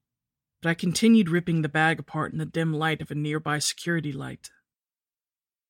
but 0.62 0.70
I 0.70 0.74
continued 0.74 1.28
ripping 1.28 1.62
the 1.62 1.68
bag 1.68 1.98
apart 1.98 2.32
in 2.32 2.38
the 2.38 2.46
dim 2.46 2.72
light 2.72 3.00
of 3.00 3.10
a 3.10 3.14
nearby 3.14 3.58
security 3.58 4.12
light. 4.12 4.50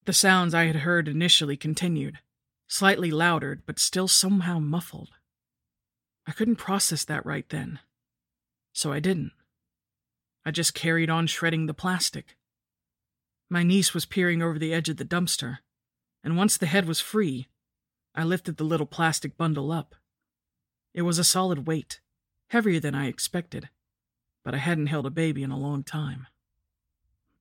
The 0.05 0.13
sounds 0.13 0.55
I 0.55 0.65
had 0.65 0.77
heard 0.77 1.09
initially 1.09 1.57
continued, 1.57 2.19
slightly 2.67 3.11
louder, 3.11 3.63
but 3.67 3.79
still 3.79 4.09
somehow 4.09 4.59
muffled. 4.59 5.11
I 6.27 6.33
couldn't 6.33 6.57
process 6.57 7.05
that 7.05 7.27
right 7.27 7.49
then, 7.49 7.81
so 8.73 8.93
I 8.93 9.01
didn't. 9.01 9.33
I 10.45 10.51
just 10.51 10.75
carried 10.75 11.11
on 11.11 11.27
shredding 11.27 11.67
the 11.67 11.75
plastic. 11.75 12.37
My 13.51 13.63
niece 13.63 13.93
was 13.93 14.07
peering 14.07 14.43
over 14.43 14.59
the 14.59 14.73
edge 14.73 14.89
of 14.89 14.97
the 14.97 15.05
dumpster, 15.05 15.59
and 16.23 16.37
once 16.37 16.57
the 16.57 16.67
head 16.67 16.87
was 16.87 17.01
free, 17.01 17.49
I 18.15 18.25
lifted 18.25 18.57
the 18.57 18.65
little 18.65 18.87
plastic 18.87 19.37
bundle 19.37 19.71
up. 19.71 19.95
It 20.95 21.03
was 21.03 21.19
a 21.19 21.25
solid 21.25 21.67
weight, 21.67 22.01
heavier 22.49 22.81
than 22.81 22.95
I 22.95 23.07
expected, 23.07 23.69
but 24.45 24.55
I 24.55 24.59
hadn't 24.59 24.87
held 24.89 25.07
a 25.07 25.11
baby 25.11 25.43
in 25.43 25.51
a 25.51 25.59
long 25.59 25.85
time. 25.85 26.27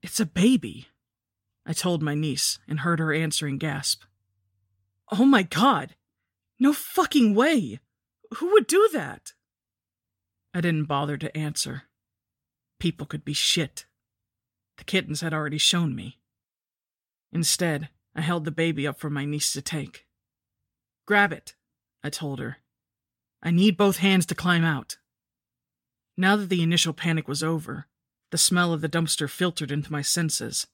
It's 0.03 0.19
a 0.19 0.25
baby, 0.25 0.87
I 1.65 1.73
told 1.73 2.01
my 2.01 2.15
niece 2.15 2.59
and 2.67 2.81
heard 2.81 2.99
her 2.99 3.13
answering 3.13 3.57
gasp. 3.57 4.03
Oh 5.11 5.25
my 5.25 5.43
god! 5.43 5.95
No 6.59 6.73
fucking 6.73 7.35
way! 7.35 7.79
Who 8.35 8.51
would 8.53 8.67
do 8.67 8.89
that? 8.93 9.33
I 10.53 10.61
didn't 10.61 10.85
bother 10.85 11.17
to 11.17 11.35
answer. 11.37 11.83
People 12.79 13.05
could 13.05 13.25
be 13.25 13.33
shit. 13.33 13.85
The 14.77 14.83
kittens 14.83 15.21
had 15.21 15.33
already 15.33 15.57
shown 15.57 15.95
me. 15.95 16.19
Instead, 17.31 17.89
I 18.17 18.21
held 18.21 18.45
the 18.45 18.51
baby 18.51 18.87
up 18.87 18.99
for 18.99 19.11
my 19.11 19.25
niece 19.25 19.53
to 19.53 19.61
take. 19.61 20.07
Grab 21.05 21.31
it, 21.31 21.53
I 22.03 22.09
told 22.09 22.39
her. 22.39 22.57
I 23.43 23.51
need 23.51 23.77
both 23.77 23.97
hands 23.97 24.25
to 24.25 24.35
climb 24.35 24.65
out. 24.65 24.97
Now 26.17 26.35
that 26.35 26.49
the 26.49 26.63
initial 26.63 26.93
panic 26.93 27.27
was 27.27 27.43
over, 27.43 27.85
the 28.31 28.39
smell 28.39 28.73
of 28.73 28.81
the 28.81 28.89
dumpster 28.89 29.29
filtered 29.29 29.71
into 29.71 29.91
my 29.91 30.01
senses. 30.01 30.65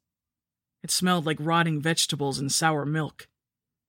It 0.82 0.90
smelled 0.90 1.26
like 1.26 1.38
rotting 1.38 1.82
vegetables 1.82 2.40
and 2.40 2.50
sour 2.50 2.86
milk, 2.86 3.28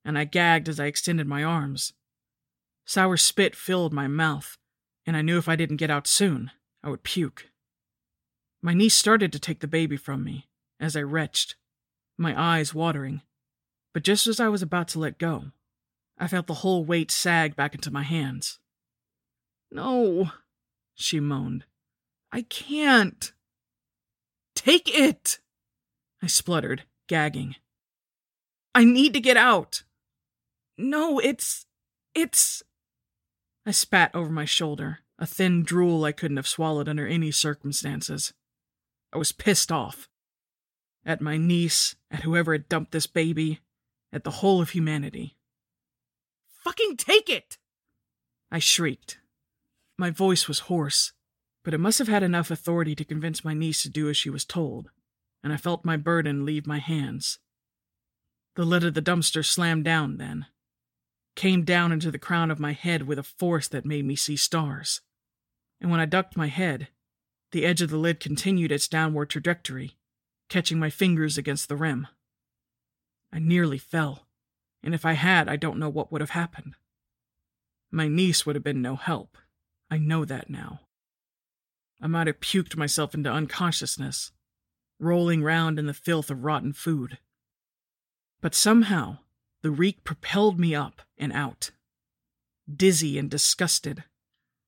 and 0.04 0.18
I 0.18 0.24
gagged 0.24 0.68
as 0.68 0.80
I 0.80 0.86
extended 0.86 1.28
my 1.28 1.44
arms. 1.44 1.92
Sour 2.84 3.16
spit 3.16 3.54
filled 3.54 3.92
my 3.92 4.08
mouth, 4.08 4.58
and 5.06 5.16
I 5.16 5.22
knew 5.22 5.38
if 5.38 5.48
I 5.48 5.54
didn't 5.54 5.76
get 5.76 5.90
out 5.90 6.08
soon, 6.08 6.50
I 6.82 6.90
would 6.90 7.04
puke. 7.04 7.50
My 8.60 8.74
niece 8.74 8.96
started 8.96 9.32
to 9.32 9.38
take 9.38 9.60
the 9.60 9.68
baby 9.68 9.96
from 9.96 10.24
me 10.24 10.48
as 10.80 10.96
I 10.96 11.02
retched, 11.02 11.54
my 12.18 12.34
eyes 12.36 12.74
watering 12.74 13.22
but 13.94 14.02
just 14.02 14.26
as 14.26 14.40
I 14.40 14.48
was 14.48 14.60
about 14.60 14.88
to 14.88 14.98
let 14.98 15.18
go, 15.18 15.52
I 16.18 16.26
felt 16.26 16.46
the 16.46 16.54
whole 16.54 16.84
weight 16.84 17.10
sag 17.10 17.56
back 17.56 17.74
into 17.74 17.90
my 17.90 18.02
hands. 18.02 18.58
No, 19.70 20.32
she 20.94 21.20
moaned. 21.20 21.64
I 22.30 22.42
can't. 22.42 23.32
Take 24.54 24.92
it, 24.92 25.38
I 26.22 26.26
spluttered, 26.26 26.84
gagging. 27.08 27.56
I 28.74 28.84
need 28.84 29.14
to 29.14 29.20
get 29.20 29.36
out. 29.36 29.84
No, 30.76 31.18
it's. 31.18 31.66
it's. 32.14 32.62
I 33.66 33.70
spat 33.70 34.10
over 34.14 34.30
my 34.30 34.44
shoulder, 34.44 35.00
a 35.18 35.26
thin 35.26 35.62
drool 35.62 36.04
I 36.04 36.12
couldn't 36.12 36.36
have 36.36 36.48
swallowed 36.48 36.88
under 36.88 37.06
any 37.06 37.30
circumstances. 37.30 38.32
I 39.12 39.18
was 39.18 39.32
pissed 39.32 39.70
off. 39.70 40.08
At 41.06 41.20
my 41.20 41.36
niece, 41.36 41.94
at 42.10 42.22
whoever 42.22 42.52
had 42.52 42.68
dumped 42.68 42.92
this 42.92 43.06
baby, 43.06 43.60
at 44.14 44.22
the 44.22 44.30
whole 44.30 44.62
of 44.62 44.70
humanity. 44.70 45.36
Fucking 46.62 46.96
take 46.96 47.28
it! 47.28 47.58
I 48.50 48.60
shrieked. 48.60 49.18
My 49.98 50.10
voice 50.10 50.46
was 50.48 50.60
hoarse, 50.60 51.12
But 51.64 51.74
it 51.74 51.78
must 51.78 51.98
have 51.98 52.08
had 52.08 52.22
enough 52.22 52.50
authority 52.50 52.94
to 52.94 53.04
convince 53.04 53.44
my 53.44 53.54
niece 53.54 53.82
to 53.82 53.88
do 53.88 54.08
as 54.08 54.16
she 54.16 54.30
was 54.30 54.44
told, 54.44 54.90
and 55.42 55.52
I 55.52 55.56
felt 55.56 55.84
my 55.84 55.96
burden 55.96 56.44
leave 56.44 56.66
my 56.66 56.78
hands. 56.78 57.38
The 58.54 58.64
lid 58.64 58.84
of 58.84 58.94
the 58.94 59.02
dumpster 59.02 59.44
slammed 59.44 59.84
down 59.84 60.18
then, 60.18 60.46
came 61.34 61.64
down 61.64 61.90
into 61.90 62.10
the 62.10 62.18
crown 62.18 62.50
of 62.50 62.60
my 62.60 62.72
head 62.72 63.02
with 63.02 63.18
a 63.18 63.22
force 63.22 63.66
that 63.68 63.84
made 63.84 64.04
me 64.04 64.14
see 64.14 64.36
stars. 64.36 65.00
And 65.80 65.90
when 65.90 66.00
I 66.00 66.06
ducked 66.06 66.36
my 66.36 66.46
head, 66.46 66.88
the 67.50 67.64
edge 67.64 67.82
of 67.82 67.90
the 67.90 67.96
lid 67.96 68.20
continued 68.20 68.70
its 68.70 68.86
downward 68.86 69.30
trajectory, 69.30 69.96
catching 70.48 70.78
my 70.78 70.90
fingers 70.90 71.36
against 71.36 71.68
the 71.68 71.76
rim. 71.76 72.06
I 73.34 73.40
nearly 73.40 73.78
fell, 73.78 74.28
and 74.80 74.94
if 74.94 75.04
I 75.04 75.14
had, 75.14 75.48
I 75.48 75.56
don't 75.56 75.80
know 75.80 75.88
what 75.88 76.12
would 76.12 76.20
have 76.20 76.30
happened. 76.30 76.76
My 77.90 78.06
niece 78.06 78.46
would 78.46 78.54
have 78.54 78.62
been 78.62 78.80
no 78.80 78.94
help. 78.94 79.36
I 79.90 79.98
know 79.98 80.24
that 80.24 80.48
now. 80.48 80.82
I 82.00 82.06
might 82.06 82.28
have 82.28 82.38
puked 82.38 82.76
myself 82.76 83.12
into 83.12 83.32
unconsciousness, 83.32 84.30
rolling 85.00 85.42
round 85.42 85.80
in 85.80 85.86
the 85.86 85.94
filth 85.94 86.30
of 86.30 86.44
rotten 86.44 86.72
food. 86.72 87.18
But 88.40 88.54
somehow, 88.54 89.18
the 89.62 89.72
reek 89.72 90.04
propelled 90.04 90.60
me 90.60 90.72
up 90.72 91.02
and 91.18 91.32
out. 91.32 91.72
Dizzy 92.72 93.18
and 93.18 93.28
disgusted, 93.28 94.04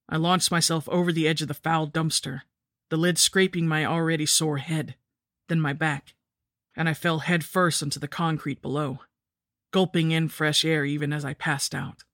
I 0.09 0.17
launched 0.17 0.51
myself 0.51 0.89
over 0.89 1.13
the 1.13 1.29
edge 1.29 1.41
of 1.41 1.47
the 1.47 1.55
foul 1.55 1.87
dumpster, 1.87 2.43
the 2.91 2.97
lid 2.97 3.17
scraping 3.17 3.69
my 3.69 3.85
already 3.85 4.27
sore 4.27 4.59
head, 4.59 4.97
then 5.49 5.61
my 5.61 5.73
back, 5.73 6.16
and 6.77 6.89
I 6.89 6.95
fell 6.95 7.21
head 7.21 7.45
first 7.45 7.83
into 7.83 7.99
the 7.99 8.09
concrete 8.09 8.61
below, 8.61 9.01
gulping 9.73 10.11
in 10.11 10.29
fresh 10.29 10.65
air 10.65 10.85
even 10.85 11.13
as 11.13 11.25
I 11.25 11.35
passed 11.35 11.75
out. 11.75 12.05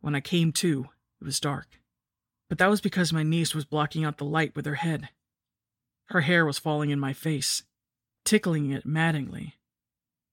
When 0.00 0.14
I 0.14 0.20
came 0.20 0.52
to, 0.52 0.88
it 1.20 1.24
was 1.24 1.38
dark, 1.38 1.80
but 2.48 2.58
that 2.58 2.70
was 2.70 2.80
because 2.80 3.12
my 3.12 3.22
niece 3.22 3.54
was 3.54 3.64
blocking 3.64 4.04
out 4.04 4.18
the 4.18 4.24
light 4.24 4.56
with 4.56 4.66
her 4.66 4.76
head. 4.76 5.10
Her 6.06 6.22
hair 6.22 6.44
was 6.44 6.58
falling 6.58 6.90
in 6.90 6.98
my 6.98 7.12
face, 7.12 7.62
tickling 8.24 8.70
it 8.70 8.84
maddeningly 8.84 9.54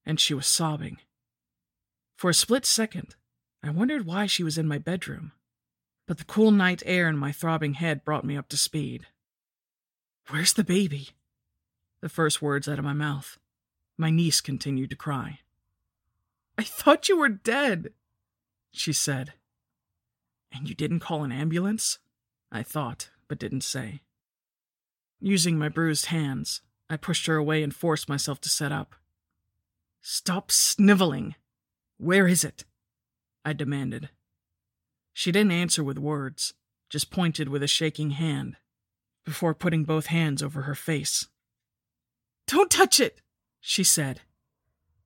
and 0.09 0.19
she 0.19 0.33
was 0.33 0.47
sobbing. 0.47 0.97
For 2.17 2.31
a 2.31 2.33
split 2.33 2.65
second, 2.65 3.15
I 3.61 3.69
wondered 3.69 4.07
why 4.07 4.25
she 4.25 4.43
was 4.43 4.57
in 4.57 4.67
my 4.67 4.79
bedroom, 4.79 5.33
but 6.07 6.17
the 6.17 6.25
cool 6.25 6.49
night 6.49 6.81
air 6.83 7.07
in 7.07 7.15
my 7.15 7.31
throbbing 7.31 7.75
head 7.75 8.03
brought 8.03 8.25
me 8.25 8.35
up 8.35 8.49
to 8.49 8.57
speed. 8.57 9.05
Where's 10.29 10.53
the 10.53 10.63
baby? 10.63 11.09
The 12.01 12.09
first 12.09 12.41
words 12.41 12.67
out 12.67 12.79
of 12.79 12.85
my 12.85 12.93
mouth. 12.93 13.37
My 13.97 14.09
niece 14.09 14.39
continued 14.39 14.89
to 14.91 14.95
cry. 14.95 15.39
I 16.57 16.63
thought 16.63 17.09
you 17.09 17.17
were 17.17 17.29
dead, 17.29 17.91
she 18.71 18.93
said. 18.93 19.33
And 20.51 20.67
you 20.67 20.75
didn't 20.75 21.01
call 21.01 21.23
an 21.23 21.31
ambulance? 21.31 21.99
I 22.51 22.63
thought, 22.63 23.09
but 23.27 23.39
didn't 23.39 23.61
say. 23.61 24.01
Using 25.19 25.57
my 25.57 25.67
bruised 25.67 26.07
hands, 26.07 26.61
I 26.89 26.97
pushed 26.97 27.25
her 27.27 27.35
away 27.35 27.61
and 27.61 27.75
forced 27.75 28.07
myself 28.07 28.39
to 28.41 28.49
sit 28.49 28.71
up. 28.71 28.95
Stop 30.01 30.51
sniveling. 30.51 31.35
Where 31.97 32.27
is 32.27 32.43
it? 32.43 32.63
I 33.43 33.53
demanded. 33.53 34.09
She 35.13 35.31
didn't 35.31 35.51
answer 35.51 35.83
with 35.83 35.97
words, 35.97 36.53
just 36.89 37.11
pointed 37.11 37.49
with 37.49 37.61
a 37.61 37.67
shaking 37.67 38.11
hand, 38.11 38.55
before 39.25 39.53
putting 39.53 39.83
both 39.83 40.05
hands 40.05 40.41
over 40.41 40.61
her 40.61 40.75
face. 40.75 41.27
Don't 42.49 42.71
touch 42.71 42.99
it, 42.99 43.21
she 43.61 43.83
said. 43.83 44.21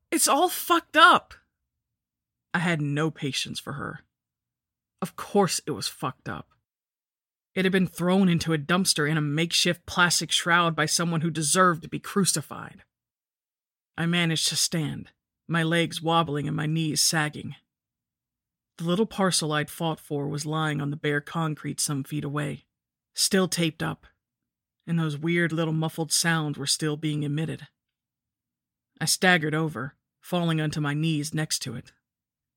It's 0.09 0.29
all 0.29 0.47
fucked 0.47 0.95
up. 0.95 1.33
I 2.53 2.59
had 2.59 2.81
no 2.81 3.11
patience 3.11 3.59
for 3.59 3.73
her. 3.73 3.99
Of 5.01 5.17
course 5.17 5.59
it 5.67 5.71
was 5.71 5.89
fucked 5.89 6.29
up. 6.29 6.47
It 7.53 7.65
had 7.65 7.73
been 7.73 7.87
thrown 7.87 8.29
into 8.29 8.53
a 8.53 8.57
dumpster 8.57 9.09
in 9.09 9.17
a 9.17 9.21
makeshift 9.21 9.85
plastic 9.85 10.31
shroud 10.31 10.73
by 10.73 10.85
someone 10.85 11.19
who 11.19 11.29
deserved 11.29 11.81
to 11.81 11.89
be 11.89 11.99
crucified. 11.99 12.83
I 13.97 14.05
managed 14.05 14.47
to 14.47 14.55
stand, 14.55 15.09
my 15.45 15.63
legs 15.63 16.01
wobbling 16.01 16.47
and 16.47 16.55
my 16.55 16.65
knees 16.65 17.01
sagging. 17.01 17.55
The 18.77 18.85
little 18.85 19.05
parcel 19.05 19.51
I'd 19.51 19.69
fought 19.69 19.99
for 19.99 20.29
was 20.29 20.45
lying 20.45 20.79
on 20.79 20.91
the 20.91 20.95
bare 20.95 21.19
concrete 21.19 21.81
some 21.81 22.05
feet 22.05 22.23
away, 22.23 22.63
still 23.13 23.49
taped 23.49 23.83
up, 23.83 24.07
and 24.85 24.99
those 24.99 25.17
weird 25.17 25.51
little 25.51 25.73
muffled 25.73 26.11
sounds 26.11 26.57
were 26.57 26.67
still 26.67 26.97
being 26.97 27.23
emitted. 27.23 27.67
I 28.99 29.05
staggered 29.05 29.55
over, 29.55 29.95
falling 30.21 30.61
onto 30.61 30.79
my 30.79 30.93
knees 30.93 31.33
next 31.33 31.59
to 31.59 31.75
it, 31.75 31.91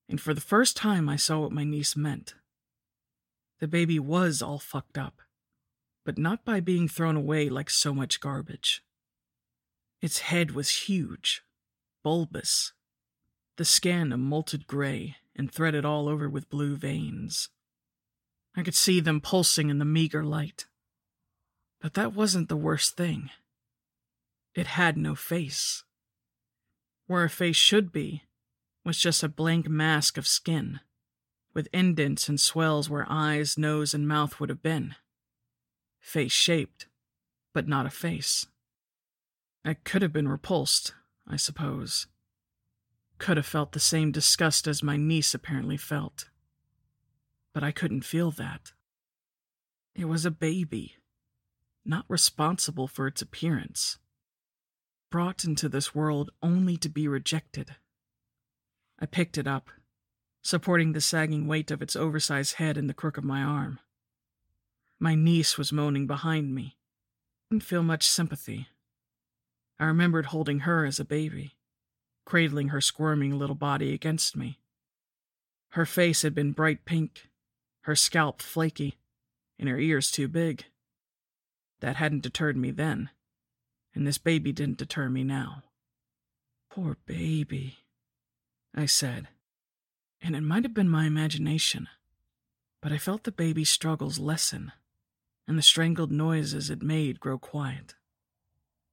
and 0.08 0.20
for 0.20 0.34
the 0.34 0.40
first 0.40 0.76
time 0.76 1.08
I 1.08 1.16
saw 1.16 1.40
what 1.40 1.52
my 1.52 1.64
niece 1.64 1.96
meant. 1.96 2.34
The 3.60 3.68
baby 3.68 3.98
was 3.98 4.42
all 4.42 4.58
fucked 4.58 4.98
up, 4.98 5.22
but 6.04 6.18
not 6.18 6.44
by 6.44 6.60
being 6.60 6.88
thrown 6.88 7.16
away 7.16 7.48
like 7.48 7.70
so 7.70 7.94
much 7.94 8.20
garbage. 8.20 8.82
Its 10.02 10.20
head 10.20 10.52
was 10.52 10.86
huge, 10.86 11.42
bulbous, 12.02 12.72
the 13.56 13.64
skin 13.64 14.12
a 14.12 14.18
molted 14.18 14.66
gray 14.66 15.16
and 15.34 15.50
threaded 15.50 15.84
all 15.84 16.08
over 16.08 16.28
with 16.28 16.50
blue 16.50 16.76
veins. 16.76 17.48
I 18.54 18.62
could 18.62 18.74
see 18.74 19.00
them 19.00 19.20
pulsing 19.20 19.70
in 19.70 19.78
the 19.78 19.84
meager 19.84 20.24
light. 20.24 20.66
But 21.80 21.94
that 21.94 22.14
wasn't 22.14 22.48
the 22.48 22.56
worst 22.56 22.96
thing. 22.96 23.30
It 24.54 24.66
had 24.66 24.96
no 24.96 25.14
face. 25.14 25.84
Where 27.06 27.24
a 27.24 27.30
face 27.30 27.56
should 27.56 27.92
be 27.92 28.22
was 28.84 28.98
just 28.98 29.22
a 29.22 29.28
blank 29.28 29.68
mask 29.68 30.16
of 30.16 30.26
skin, 30.26 30.80
with 31.52 31.68
indents 31.72 32.28
and 32.28 32.40
swells 32.40 32.88
where 32.88 33.06
eyes, 33.08 33.58
nose, 33.58 33.94
and 33.94 34.08
mouth 34.08 34.40
would 34.40 34.48
have 34.48 34.62
been. 34.62 34.94
Face 36.00 36.32
shaped, 36.32 36.86
but 37.52 37.68
not 37.68 37.86
a 37.86 37.90
face. 37.90 38.46
I 39.64 39.74
could 39.74 40.02
have 40.02 40.12
been 40.12 40.28
repulsed, 40.28 40.94
I 41.26 41.36
suppose. 41.36 42.06
Could 43.18 43.36
have 43.36 43.46
felt 43.46 43.72
the 43.72 43.80
same 43.80 44.12
disgust 44.12 44.66
as 44.66 44.82
my 44.82 44.96
niece 44.96 45.34
apparently 45.34 45.76
felt. 45.76 46.28
But 47.52 47.64
I 47.64 47.72
couldn't 47.72 48.04
feel 48.04 48.30
that. 48.32 48.72
It 49.94 50.04
was 50.04 50.24
a 50.24 50.30
baby, 50.30 50.96
not 51.88 52.05
responsible 52.09 52.88
for 52.88 53.07
its 53.07 53.22
appearance, 53.22 53.99
brought 55.11 55.44
into 55.44 55.68
this 55.68 55.94
world 55.94 56.31
only 56.42 56.77
to 56.77 56.88
be 56.88 57.09
rejected. 57.09 57.77
I 58.99 59.07
picked 59.07 59.38
it 59.38 59.46
up, 59.46 59.70
supporting 60.42 60.92
the 60.92 61.01
sagging 61.01 61.46
weight 61.46 61.70
of 61.70 61.83
its 61.83 61.96
oversized 61.96 62.55
head 62.55 62.77
in 62.77 62.87
the 62.87 62.94
crook 62.94 63.16
of 63.16 63.25
my 63.25 63.42
arm. 63.42 63.79
My 64.99 65.14
niece 65.14 65.59
was 65.59 65.72
moaning 65.72 66.07
behind 66.07 66.55
me. 66.55 66.77
I 66.77 67.55
didn't 67.55 67.64
feel 67.64 67.83
much 67.83 68.09
sympathy. 68.09 68.68
I 69.79 69.85
remembered 69.85 70.27
holding 70.27 70.61
her 70.61 70.87
as 70.87 70.99
a 70.99 71.05
baby, 71.05 71.57
cradling 72.25 72.68
her 72.68 72.81
squirming 72.81 73.38
little 73.38 73.55
body 73.55 73.92
against 73.92 74.37
me. 74.37 74.59
Her 75.70 75.85
face 75.85 76.22
had 76.22 76.35
been 76.35 76.53
bright 76.53 76.85
pink, 76.85 77.29
her 77.83 77.94
scalp 77.94 78.40
flaky, 78.40 78.96
and 79.59 79.68
her 79.68 79.79
ears 79.79 80.11
too 80.11 80.29
big. 80.29 80.64
That 81.80 81.96
hadn't 81.96 82.22
deterred 82.22 82.56
me 82.56 82.70
then, 82.70 83.10
and 83.94 84.06
this 84.06 84.18
baby 84.18 84.52
didn't 84.52 84.78
deter 84.78 85.08
me 85.08 85.24
now. 85.24 85.62
Poor 86.70 86.96
baby, 87.06 87.78
I 88.74 88.86
said, 88.86 89.28
and 90.20 90.34
it 90.34 90.42
might 90.42 90.64
have 90.64 90.74
been 90.74 90.88
my 90.88 91.06
imagination, 91.06 91.88
but 92.80 92.92
I 92.92 92.98
felt 92.98 93.24
the 93.24 93.32
baby's 93.32 93.70
struggles 93.70 94.18
lessen 94.18 94.72
and 95.46 95.56
the 95.56 95.62
strangled 95.62 96.10
noises 96.10 96.70
it 96.70 96.82
made 96.82 97.20
grow 97.20 97.38
quiet. 97.38 97.94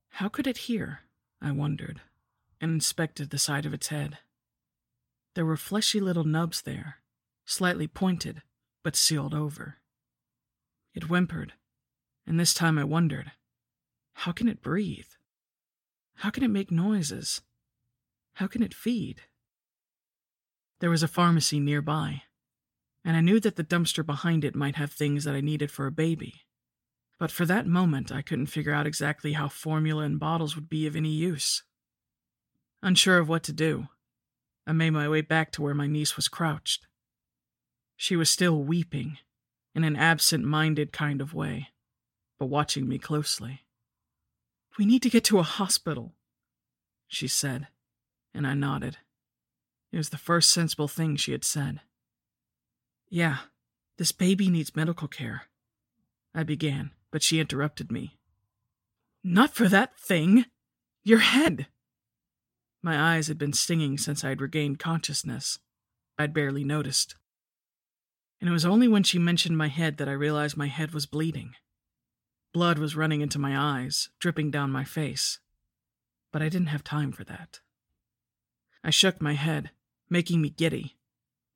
How 0.09 0.29
could 0.29 0.47
it 0.47 0.69
hear? 0.69 1.01
I 1.41 1.51
wondered, 1.51 2.01
and 2.61 2.71
inspected 2.71 3.29
the 3.29 3.39
side 3.39 3.65
of 3.65 3.73
its 3.73 3.87
head. 3.87 4.19
There 5.33 5.45
were 5.45 5.57
fleshy 5.57 5.99
little 5.99 6.23
nubs 6.23 6.61
there, 6.61 6.97
slightly 7.45 7.87
pointed, 7.87 8.43
but 8.83 8.95
sealed 8.95 9.33
over. 9.33 9.77
It 10.93 11.03
whimpered, 11.03 11.53
and 12.25 12.39
this 12.39 12.53
time 12.53 12.77
I 12.77 12.83
wondered 12.83 13.31
how 14.13 14.31
can 14.31 14.47
it 14.47 14.61
breathe? 14.61 15.07
How 16.17 16.29
can 16.29 16.43
it 16.43 16.49
make 16.49 16.71
noises? 16.71 17.41
How 18.33 18.47
can 18.47 18.61
it 18.63 18.73
feed? 18.73 19.21
There 20.79 20.89
was 20.89 21.03
a 21.03 21.07
pharmacy 21.07 21.59
nearby, 21.59 22.23
and 23.03 23.17
I 23.17 23.21
knew 23.21 23.39
that 23.39 23.55
the 23.55 23.63
dumpster 23.63 24.05
behind 24.05 24.43
it 24.43 24.55
might 24.55 24.75
have 24.75 24.91
things 24.91 25.23
that 25.23 25.35
I 25.35 25.41
needed 25.41 25.71
for 25.71 25.87
a 25.87 25.91
baby. 25.91 26.41
But 27.19 27.31
for 27.31 27.45
that 27.45 27.67
moment, 27.67 28.11
I 28.11 28.21
couldn't 28.21 28.47
figure 28.47 28.73
out 28.73 28.87
exactly 28.87 29.33
how 29.33 29.47
formula 29.47 30.03
and 30.03 30.19
bottles 30.19 30.55
would 30.55 30.69
be 30.69 30.87
of 30.87 30.95
any 30.95 31.11
use. 31.11 31.63
Unsure 32.81 33.17
of 33.17 33.29
what 33.29 33.43
to 33.43 33.53
do, 33.53 33.87
I 34.67 34.73
made 34.73 34.91
my 34.91 35.07
way 35.07 35.21
back 35.21 35.51
to 35.53 35.61
where 35.61 35.73
my 35.73 35.87
niece 35.87 36.15
was 36.15 36.27
crouched. 36.27 36.85
She 37.95 38.15
was 38.15 38.29
still 38.29 38.63
weeping, 38.63 39.17
in 39.75 39.83
an 39.83 39.95
absent 39.95 40.43
minded 40.43 40.91
kind 40.91 41.21
of 41.21 41.33
way, 41.33 41.69
but 42.43 42.49
watching 42.49 42.89
me 42.89 42.97
closely. 42.97 43.61
We 44.77 44.85
need 44.85 45.01
to 45.03 45.09
get 45.09 45.23
to 45.25 45.39
a 45.39 45.43
hospital, 45.43 46.11
she 47.07 47.25
said, 47.25 47.69
and 48.33 48.45
I 48.45 48.53
nodded. 48.53 48.97
It 49.93 49.97
was 49.97 50.09
the 50.09 50.17
first 50.17 50.51
sensible 50.51 50.89
thing 50.89 51.15
she 51.15 51.31
had 51.31 51.45
said. 51.45 51.79
Yeah, 53.07 53.37
this 53.97 54.11
baby 54.11 54.49
needs 54.49 54.75
medical 54.75 55.07
care. 55.07 55.43
I 56.35 56.43
began, 56.43 56.91
but 57.11 57.23
she 57.23 57.39
interrupted 57.39 57.89
me. 57.93 58.17
Not 59.23 59.55
for 59.55 59.69
that 59.69 59.97
thing! 59.97 60.47
Your 61.01 61.19
head! 61.19 61.67
My 62.81 63.15
eyes 63.15 63.29
had 63.29 63.37
been 63.37 63.53
stinging 63.53 63.97
since 63.97 64.25
I 64.25 64.29
had 64.29 64.41
regained 64.41 64.79
consciousness. 64.79 65.59
I'd 66.19 66.33
barely 66.33 66.65
noticed. 66.65 67.15
And 68.41 68.49
it 68.49 68.53
was 68.53 68.65
only 68.65 68.89
when 68.89 69.03
she 69.03 69.17
mentioned 69.17 69.57
my 69.57 69.69
head 69.69 69.95
that 69.95 70.09
I 70.09 70.11
realized 70.11 70.57
my 70.57 70.67
head 70.67 70.93
was 70.93 71.05
bleeding. 71.05 71.55
Blood 72.53 72.77
was 72.77 72.95
running 72.95 73.21
into 73.21 73.39
my 73.39 73.57
eyes, 73.57 74.09
dripping 74.19 74.51
down 74.51 74.71
my 74.71 74.83
face. 74.83 75.39
But 76.31 76.41
I 76.41 76.49
didn't 76.49 76.67
have 76.67 76.83
time 76.83 77.11
for 77.11 77.23
that. 77.23 77.59
I 78.83 78.91
shook 78.91 79.21
my 79.21 79.33
head, 79.33 79.71
making 80.09 80.41
me 80.41 80.49
giddy, 80.49 80.95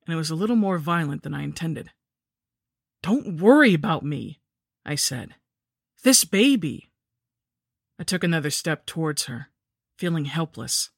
and 0.04 0.12
it 0.12 0.16
was 0.16 0.30
a 0.30 0.34
little 0.34 0.56
more 0.56 0.78
violent 0.78 1.22
than 1.22 1.34
I 1.34 1.42
intended. 1.42 1.92
Don't 3.02 3.40
worry 3.40 3.74
about 3.74 4.04
me, 4.04 4.40
I 4.84 4.96
said. 4.96 5.36
This 6.02 6.24
baby. 6.24 6.90
I 7.98 8.02
took 8.02 8.24
another 8.24 8.50
step 8.50 8.84
towards 8.84 9.26
her, 9.26 9.50
feeling 9.96 10.24
helpless. 10.24 10.90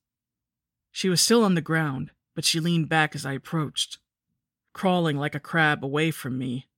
She 0.90 1.08
was 1.08 1.20
still 1.20 1.44
on 1.44 1.54
the 1.54 1.60
ground, 1.60 2.10
but 2.34 2.44
she 2.44 2.58
leaned 2.58 2.88
back 2.88 3.14
as 3.14 3.26
I 3.26 3.32
approached, 3.34 3.98
crawling 4.72 5.18
like 5.18 5.34
a 5.34 5.40
crab 5.40 5.84
away 5.84 6.10
from 6.10 6.38
me 6.38 6.68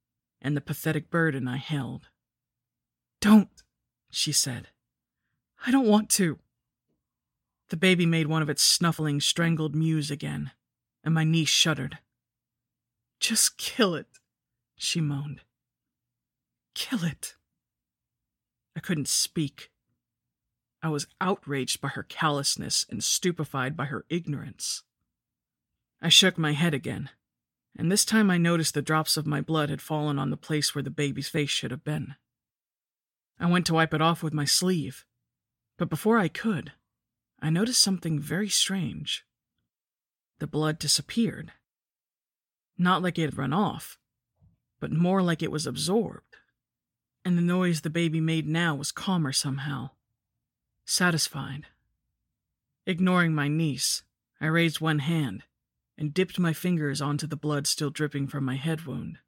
and 0.41 0.57
the 0.57 0.61
pathetic 0.61 1.09
burden 1.09 1.47
I 1.47 1.57
held. 1.57 2.09
Don't, 3.23 3.62
she 4.11 4.33
said. 4.33 4.68
I 5.64 5.70
don't 5.70 5.87
want 5.87 6.11
to. 6.11 6.41
The 7.68 7.77
baby 7.77 8.05
made 8.05 8.27
one 8.27 8.43
of 8.43 8.51
its 8.51 8.64
snuffling, 8.64 9.20
strangled 9.20 9.77
mews 9.77 10.11
again, 10.11 10.51
and 11.05 11.14
my 11.14 11.23
niece 11.23 11.49
shuddered. 11.49 11.99
Just 13.20 13.59
kill 13.59 13.95
it, 13.95 14.09
she 14.77 15.01
moaned. 15.01 15.43
Kill 16.75 17.05
it. 17.05 17.37
I 18.77 18.81
couldn't 18.81 19.07
speak. 19.07 19.70
I 20.83 20.89
was 20.89 21.07
outraged 21.20 21.81
by 21.81 21.91
her 21.91 22.03
callousness 22.03 22.85
and 22.91 23.05
stupefied 23.05 23.77
by 23.77 23.85
her 23.85 24.05
ignorance. 24.11 24.83
I 26.01 26.09
shook 26.09 26.37
my 26.37 26.55
head 26.55 26.75
again, 26.75 27.09
and 27.79 27.91
this 27.91 28.05
time 28.05 28.33
I 28.33 28.37
noticed 28.37 28.75
the 28.75 28.83
drops 28.83 29.16
of 29.16 29.29
my 29.29 29.41
blood 29.41 29.70
had 29.70 29.81
fallen 29.81 30.18
on 30.18 30.31
the 30.31 30.37
place 30.37 30.75
where 30.75 30.83
the 30.83 30.91
baby's 30.91 31.29
face 31.29 31.51
should 31.51 31.70
have 31.70 31.85
been. 31.85 32.16
I 33.39 33.47
went 33.47 33.66
to 33.66 33.74
wipe 33.74 33.95
it 33.95 34.03
off 34.03 34.22
with 34.22 34.33
my 34.33 34.45
sleeve, 34.45 35.05
but 35.78 35.91
before 35.91 36.18
I 36.18 36.28
could, 36.28 36.72
I 37.41 37.51
noticed 37.51 37.83
something 37.83 38.20
very 38.20 38.49
strange. 38.49 39.24
The 40.39 40.47
blood 40.47 40.78
disappeared. 40.78 41.53
Not 42.78 43.03
like 43.03 43.18
it 43.18 43.22
had 43.22 43.39
run 43.39 43.53
off, 43.53 43.99
but 44.80 44.93
more 44.93 45.22
like 45.22 45.43
it 45.43 45.51
was 45.51 45.66
absorbed. 45.66 46.37
And 47.24 47.37
the 47.37 47.43
noise 47.43 47.80
the 47.80 47.91
baby 47.91 48.20
made 48.20 48.49
now 48.49 48.74
was 48.74 48.93
calmer 48.93 49.33
somehow 49.33 49.91
satisfied. 50.85 51.66
Ignoring 52.87 53.35
my 53.35 53.49
niece, 53.49 54.03
I 54.41 54.47
raised 54.47 54.80
one 54.80 54.99
hand 54.99 55.45
and 55.97 56.12
dipped 56.12 56.39
my 56.39 56.53
fingers 56.53 57.01
onto 57.01 57.26
the 57.26 57.37
blood 57.37 57.66
still 57.66 57.91
dripping 57.91 58.26
from 58.26 58.45
my 58.45 58.57
head 58.57 58.87
wound. 58.87 59.18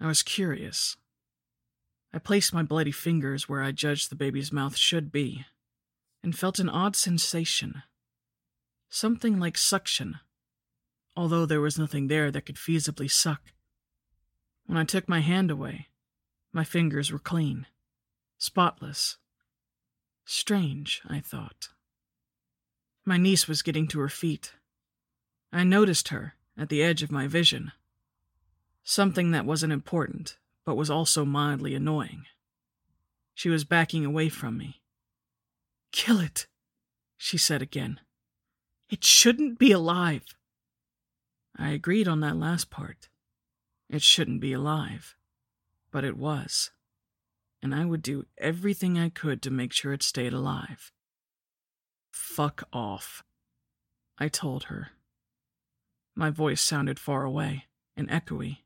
I 0.00 0.06
was 0.06 0.22
curious. 0.22 0.96
I 2.12 2.18
placed 2.18 2.54
my 2.54 2.62
bloody 2.62 2.92
fingers 2.92 3.48
where 3.48 3.62
I 3.62 3.72
judged 3.72 4.10
the 4.10 4.16
baby's 4.16 4.52
mouth 4.52 4.76
should 4.76 5.12
be 5.12 5.44
and 6.22 6.36
felt 6.36 6.58
an 6.58 6.68
odd 6.68 6.96
sensation. 6.96 7.82
Something 8.88 9.38
like 9.38 9.58
suction, 9.58 10.18
although 11.16 11.46
there 11.46 11.60
was 11.60 11.78
nothing 11.78 12.08
there 12.08 12.30
that 12.30 12.46
could 12.46 12.56
feasibly 12.56 13.10
suck. 13.10 13.42
When 14.66 14.78
I 14.78 14.84
took 14.84 15.08
my 15.08 15.20
hand 15.20 15.50
away, 15.50 15.88
my 16.52 16.64
fingers 16.64 17.12
were 17.12 17.18
clean, 17.18 17.66
spotless. 18.38 19.16
Strange, 20.24 21.02
I 21.08 21.20
thought. 21.20 21.68
My 23.04 23.16
niece 23.16 23.48
was 23.48 23.62
getting 23.62 23.88
to 23.88 24.00
her 24.00 24.08
feet. 24.08 24.52
I 25.52 25.64
noticed 25.64 26.08
her 26.08 26.34
at 26.56 26.68
the 26.68 26.82
edge 26.82 27.02
of 27.02 27.12
my 27.12 27.26
vision. 27.26 27.72
Something 28.84 29.30
that 29.30 29.46
wasn't 29.46 29.72
important, 29.72 30.36
but 30.68 30.76
was 30.76 30.90
also 30.90 31.24
mildly 31.24 31.74
annoying. 31.74 32.26
She 33.32 33.48
was 33.48 33.64
backing 33.64 34.04
away 34.04 34.28
from 34.28 34.58
me. 34.58 34.82
Kill 35.92 36.20
it, 36.20 36.46
she 37.16 37.38
said 37.38 37.62
again. 37.62 38.00
It 38.90 39.02
shouldn't 39.02 39.58
be 39.58 39.72
alive. 39.72 40.36
I 41.56 41.70
agreed 41.70 42.06
on 42.06 42.20
that 42.20 42.36
last 42.36 42.68
part. 42.68 43.08
It 43.88 44.02
shouldn't 44.02 44.42
be 44.42 44.52
alive, 44.52 45.16
but 45.90 46.04
it 46.04 46.18
was 46.18 46.70
and 47.62 47.74
I 47.74 47.86
would 47.86 48.02
do 48.02 48.26
everything 48.36 48.98
I 48.98 49.08
could 49.08 49.40
to 49.40 49.50
make 49.50 49.72
sure 49.72 49.94
it 49.94 50.02
stayed 50.02 50.34
alive. 50.34 50.92
Fuck 52.12 52.64
off, 52.74 53.24
I 54.18 54.28
told 54.28 54.64
her. 54.64 54.90
My 56.14 56.28
voice 56.28 56.60
sounded 56.60 56.98
far 56.98 57.24
away 57.24 57.64
and 57.96 58.06
echoey, 58.10 58.58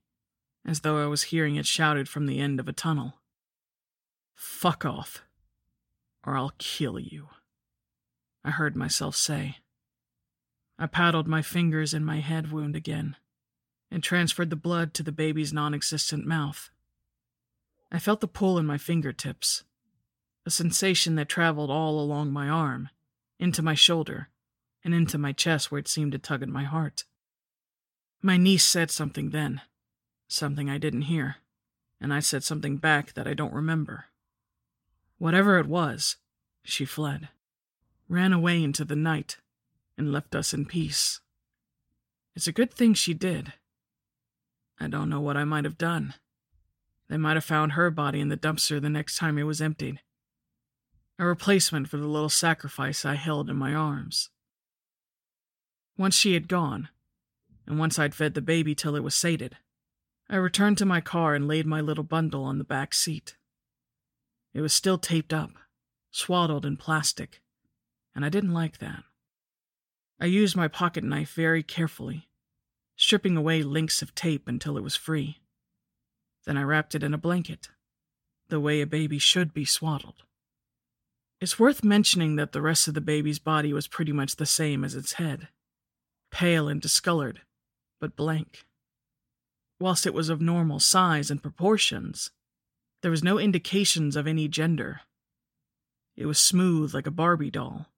as 0.64 0.80
though 0.80 1.02
I 1.02 1.06
was 1.06 1.24
hearing 1.24 1.56
it 1.56 1.66
shouted 1.66 2.08
from 2.08 2.26
the 2.26 2.38
end 2.38 2.60
of 2.60 2.68
a 2.68 2.72
tunnel. 2.72 3.18
Fuck 4.34 4.84
off, 4.84 5.22
or 6.24 6.36
I'll 6.36 6.52
kill 6.58 6.98
you, 6.98 7.28
I 8.44 8.50
heard 8.50 8.76
myself 8.76 9.16
say. 9.16 9.56
I 10.78 10.86
paddled 10.86 11.28
my 11.28 11.42
fingers 11.42 11.94
in 11.94 12.04
my 12.04 12.20
head 12.20 12.50
wound 12.50 12.74
again 12.74 13.16
and 13.90 14.02
transferred 14.02 14.50
the 14.50 14.56
blood 14.56 14.94
to 14.94 15.02
the 15.02 15.12
baby's 15.12 15.52
non 15.52 15.74
existent 15.74 16.26
mouth. 16.26 16.70
I 17.90 17.98
felt 17.98 18.20
the 18.20 18.26
pull 18.26 18.58
in 18.58 18.64
my 18.64 18.78
fingertips, 18.78 19.64
a 20.46 20.50
sensation 20.50 21.14
that 21.16 21.28
traveled 21.28 21.70
all 21.70 22.00
along 22.00 22.32
my 22.32 22.48
arm, 22.48 22.88
into 23.38 23.62
my 23.62 23.74
shoulder, 23.74 24.28
and 24.82 24.94
into 24.94 25.18
my 25.18 25.32
chest 25.32 25.70
where 25.70 25.78
it 25.78 25.88
seemed 25.88 26.12
to 26.12 26.18
tug 26.18 26.42
at 26.42 26.48
my 26.48 26.64
heart. 26.64 27.04
My 28.22 28.36
niece 28.36 28.64
said 28.64 28.90
something 28.90 29.30
then, 29.30 29.60
something 30.32 30.68
I 30.68 30.78
didn't 30.78 31.02
hear, 31.02 31.36
and 32.00 32.12
I 32.12 32.20
said 32.20 32.44
something 32.44 32.76
back 32.76 33.12
that 33.14 33.26
I 33.26 33.34
don't 33.34 33.52
remember. 33.52 34.06
Whatever 35.18 35.58
it 35.58 35.66
was, 35.66 36.16
she 36.64 36.84
fled, 36.84 37.28
ran 38.08 38.32
away 38.32 38.62
into 38.62 38.84
the 38.84 38.96
night, 38.96 39.38
and 39.96 40.12
left 40.12 40.34
us 40.34 40.52
in 40.52 40.64
peace. 40.64 41.20
It's 42.34 42.46
a 42.46 42.52
good 42.52 42.72
thing 42.72 42.94
she 42.94 43.14
did. 43.14 43.52
I 44.80 44.88
don't 44.88 45.10
know 45.10 45.20
what 45.20 45.36
I 45.36 45.44
might 45.44 45.64
have 45.64 45.78
done. 45.78 46.14
They 47.08 47.18
might 47.18 47.36
have 47.36 47.44
found 47.44 47.72
her 47.72 47.90
body 47.90 48.20
in 48.20 48.28
the 48.28 48.36
dumpster 48.36 48.80
the 48.80 48.88
next 48.88 49.16
time 49.16 49.38
it 49.38 49.42
was 49.42 49.60
emptied. 49.60 50.00
A 51.18 51.26
replacement 51.26 51.88
for 51.88 51.98
the 51.98 52.06
little 52.06 52.30
sacrifice 52.30 53.04
I 53.04 53.14
held 53.14 53.50
in 53.50 53.56
my 53.56 53.74
arms. 53.74 54.30
Once 55.96 56.16
she 56.16 56.34
had 56.34 56.48
gone, 56.48 56.88
and 57.66 57.78
once 57.78 57.98
I'd 57.98 58.14
fed 58.14 58.34
the 58.34 58.40
baby 58.40 58.74
till 58.74 58.96
it 58.96 59.04
was 59.04 59.14
sated, 59.14 59.56
I 60.32 60.36
returned 60.36 60.78
to 60.78 60.86
my 60.86 61.02
car 61.02 61.34
and 61.34 61.46
laid 61.46 61.66
my 61.66 61.82
little 61.82 62.04
bundle 62.04 62.42
on 62.42 62.56
the 62.56 62.64
back 62.64 62.94
seat. 62.94 63.36
It 64.54 64.62
was 64.62 64.72
still 64.72 64.96
taped 64.96 65.34
up, 65.34 65.50
swaddled 66.10 66.64
in 66.64 66.78
plastic, 66.78 67.42
and 68.14 68.24
I 68.24 68.30
didn't 68.30 68.54
like 68.54 68.78
that. 68.78 69.04
I 70.18 70.24
used 70.24 70.56
my 70.56 70.68
pocket 70.68 71.04
knife 71.04 71.34
very 71.34 71.62
carefully, 71.62 72.30
stripping 72.96 73.36
away 73.36 73.62
links 73.62 74.00
of 74.00 74.14
tape 74.14 74.48
until 74.48 74.78
it 74.78 74.82
was 74.82 74.96
free. 74.96 75.42
Then 76.46 76.56
I 76.56 76.62
wrapped 76.62 76.94
it 76.94 77.02
in 77.02 77.12
a 77.12 77.18
blanket, 77.18 77.68
the 78.48 78.58
way 78.58 78.80
a 78.80 78.86
baby 78.86 79.18
should 79.18 79.52
be 79.52 79.66
swaddled. 79.66 80.22
It's 81.42 81.58
worth 81.58 81.84
mentioning 81.84 82.36
that 82.36 82.52
the 82.52 82.62
rest 82.62 82.88
of 82.88 82.94
the 82.94 83.02
baby's 83.02 83.38
body 83.38 83.74
was 83.74 83.86
pretty 83.86 84.12
much 84.12 84.36
the 84.36 84.46
same 84.46 84.82
as 84.82 84.94
its 84.94 85.14
head 85.14 85.48
pale 86.30 86.68
and 86.68 86.80
discolored, 86.80 87.42
but 88.00 88.16
blank. 88.16 88.64
Whilst 89.82 90.06
it 90.06 90.14
was 90.14 90.28
of 90.28 90.40
normal 90.40 90.78
size 90.78 91.28
and 91.28 91.42
proportions, 91.42 92.30
there 93.00 93.10
was 93.10 93.24
no 93.24 93.36
indications 93.36 94.14
of 94.14 94.28
any 94.28 94.46
gender. 94.46 95.00
It 96.14 96.26
was 96.26 96.38
smooth 96.38 96.94
like 96.94 97.08
a 97.08 97.10
Barbie 97.10 97.50
doll, 97.50 97.88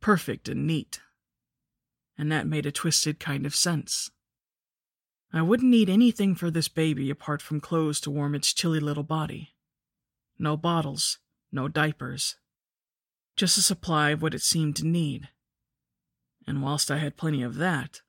perfect 0.00 0.48
and 0.48 0.66
neat. 0.66 0.98
And 2.18 2.32
that 2.32 2.48
made 2.48 2.66
a 2.66 2.72
twisted 2.72 3.20
kind 3.20 3.46
of 3.46 3.54
sense. 3.54 4.10
I 5.32 5.42
wouldn't 5.42 5.70
need 5.70 5.88
anything 5.88 6.34
for 6.34 6.50
this 6.50 6.66
baby 6.66 7.08
apart 7.08 7.40
from 7.40 7.60
clothes 7.60 8.00
to 8.00 8.10
warm 8.10 8.34
its 8.34 8.52
chilly 8.52 8.80
little 8.80 9.04
body. 9.04 9.54
No 10.40 10.56
bottles, 10.56 11.20
no 11.52 11.68
diapers. 11.68 12.34
Just 13.36 13.56
a 13.56 13.62
supply 13.62 14.10
of 14.10 14.22
what 14.22 14.34
it 14.34 14.42
seemed 14.42 14.74
to 14.74 14.84
need. 14.84 15.28
And 16.48 16.64
whilst 16.64 16.90
I 16.90 16.96
had 16.96 17.16
plenty 17.16 17.44
of 17.44 17.54
that, 17.58 18.00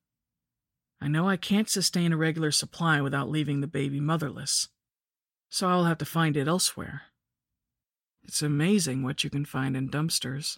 I 0.99 1.07
know 1.07 1.29
I 1.29 1.37
can't 1.37 1.69
sustain 1.69 2.11
a 2.11 2.17
regular 2.17 2.51
supply 2.51 3.01
without 3.01 3.29
leaving 3.29 3.61
the 3.61 3.67
baby 3.67 3.99
motherless, 3.99 4.69
so 5.49 5.67
I'll 5.67 5.85
have 5.85 5.99
to 5.99 6.05
find 6.05 6.35
it 6.35 6.47
elsewhere. 6.47 7.03
It's 8.23 8.41
amazing 8.41 9.03
what 9.03 9.23
you 9.23 9.29
can 9.29 9.45
find 9.45 9.77
in 9.77 9.89
dumpsters. 9.89 10.57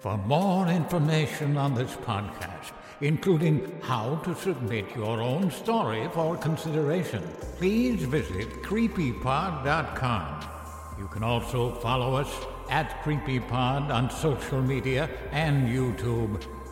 For 0.00 0.18
more 0.18 0.68
information 0.68 1.56
on 1.56 1.74
this 1.74 1.92
podcast, 1.96 2.72
including 3.00 3.80
how 3.82 4.16
to 4.16 4.34
submit 4.36 4.94
your 4.94 5.20
own 5.20 5.50
story 5.50 6.08
for 6.12 6.36
consideration. 6.36 7.22
Please 7.56 8.02
visit 8.04 8.62
creepypod.com. 8.62 10.44
You 10.98 11.08
can 11.08 11.22
also 11.22 11.74
follow 11.74 12.14
us 12.14 12.28
at 12.70 13.02
CreepyPod 13.02 13.90
on 13.90 14.10
social 14.10 14.62
media 14.62 15.10
and 15.32 15.68
YouTube. 15.68 16.42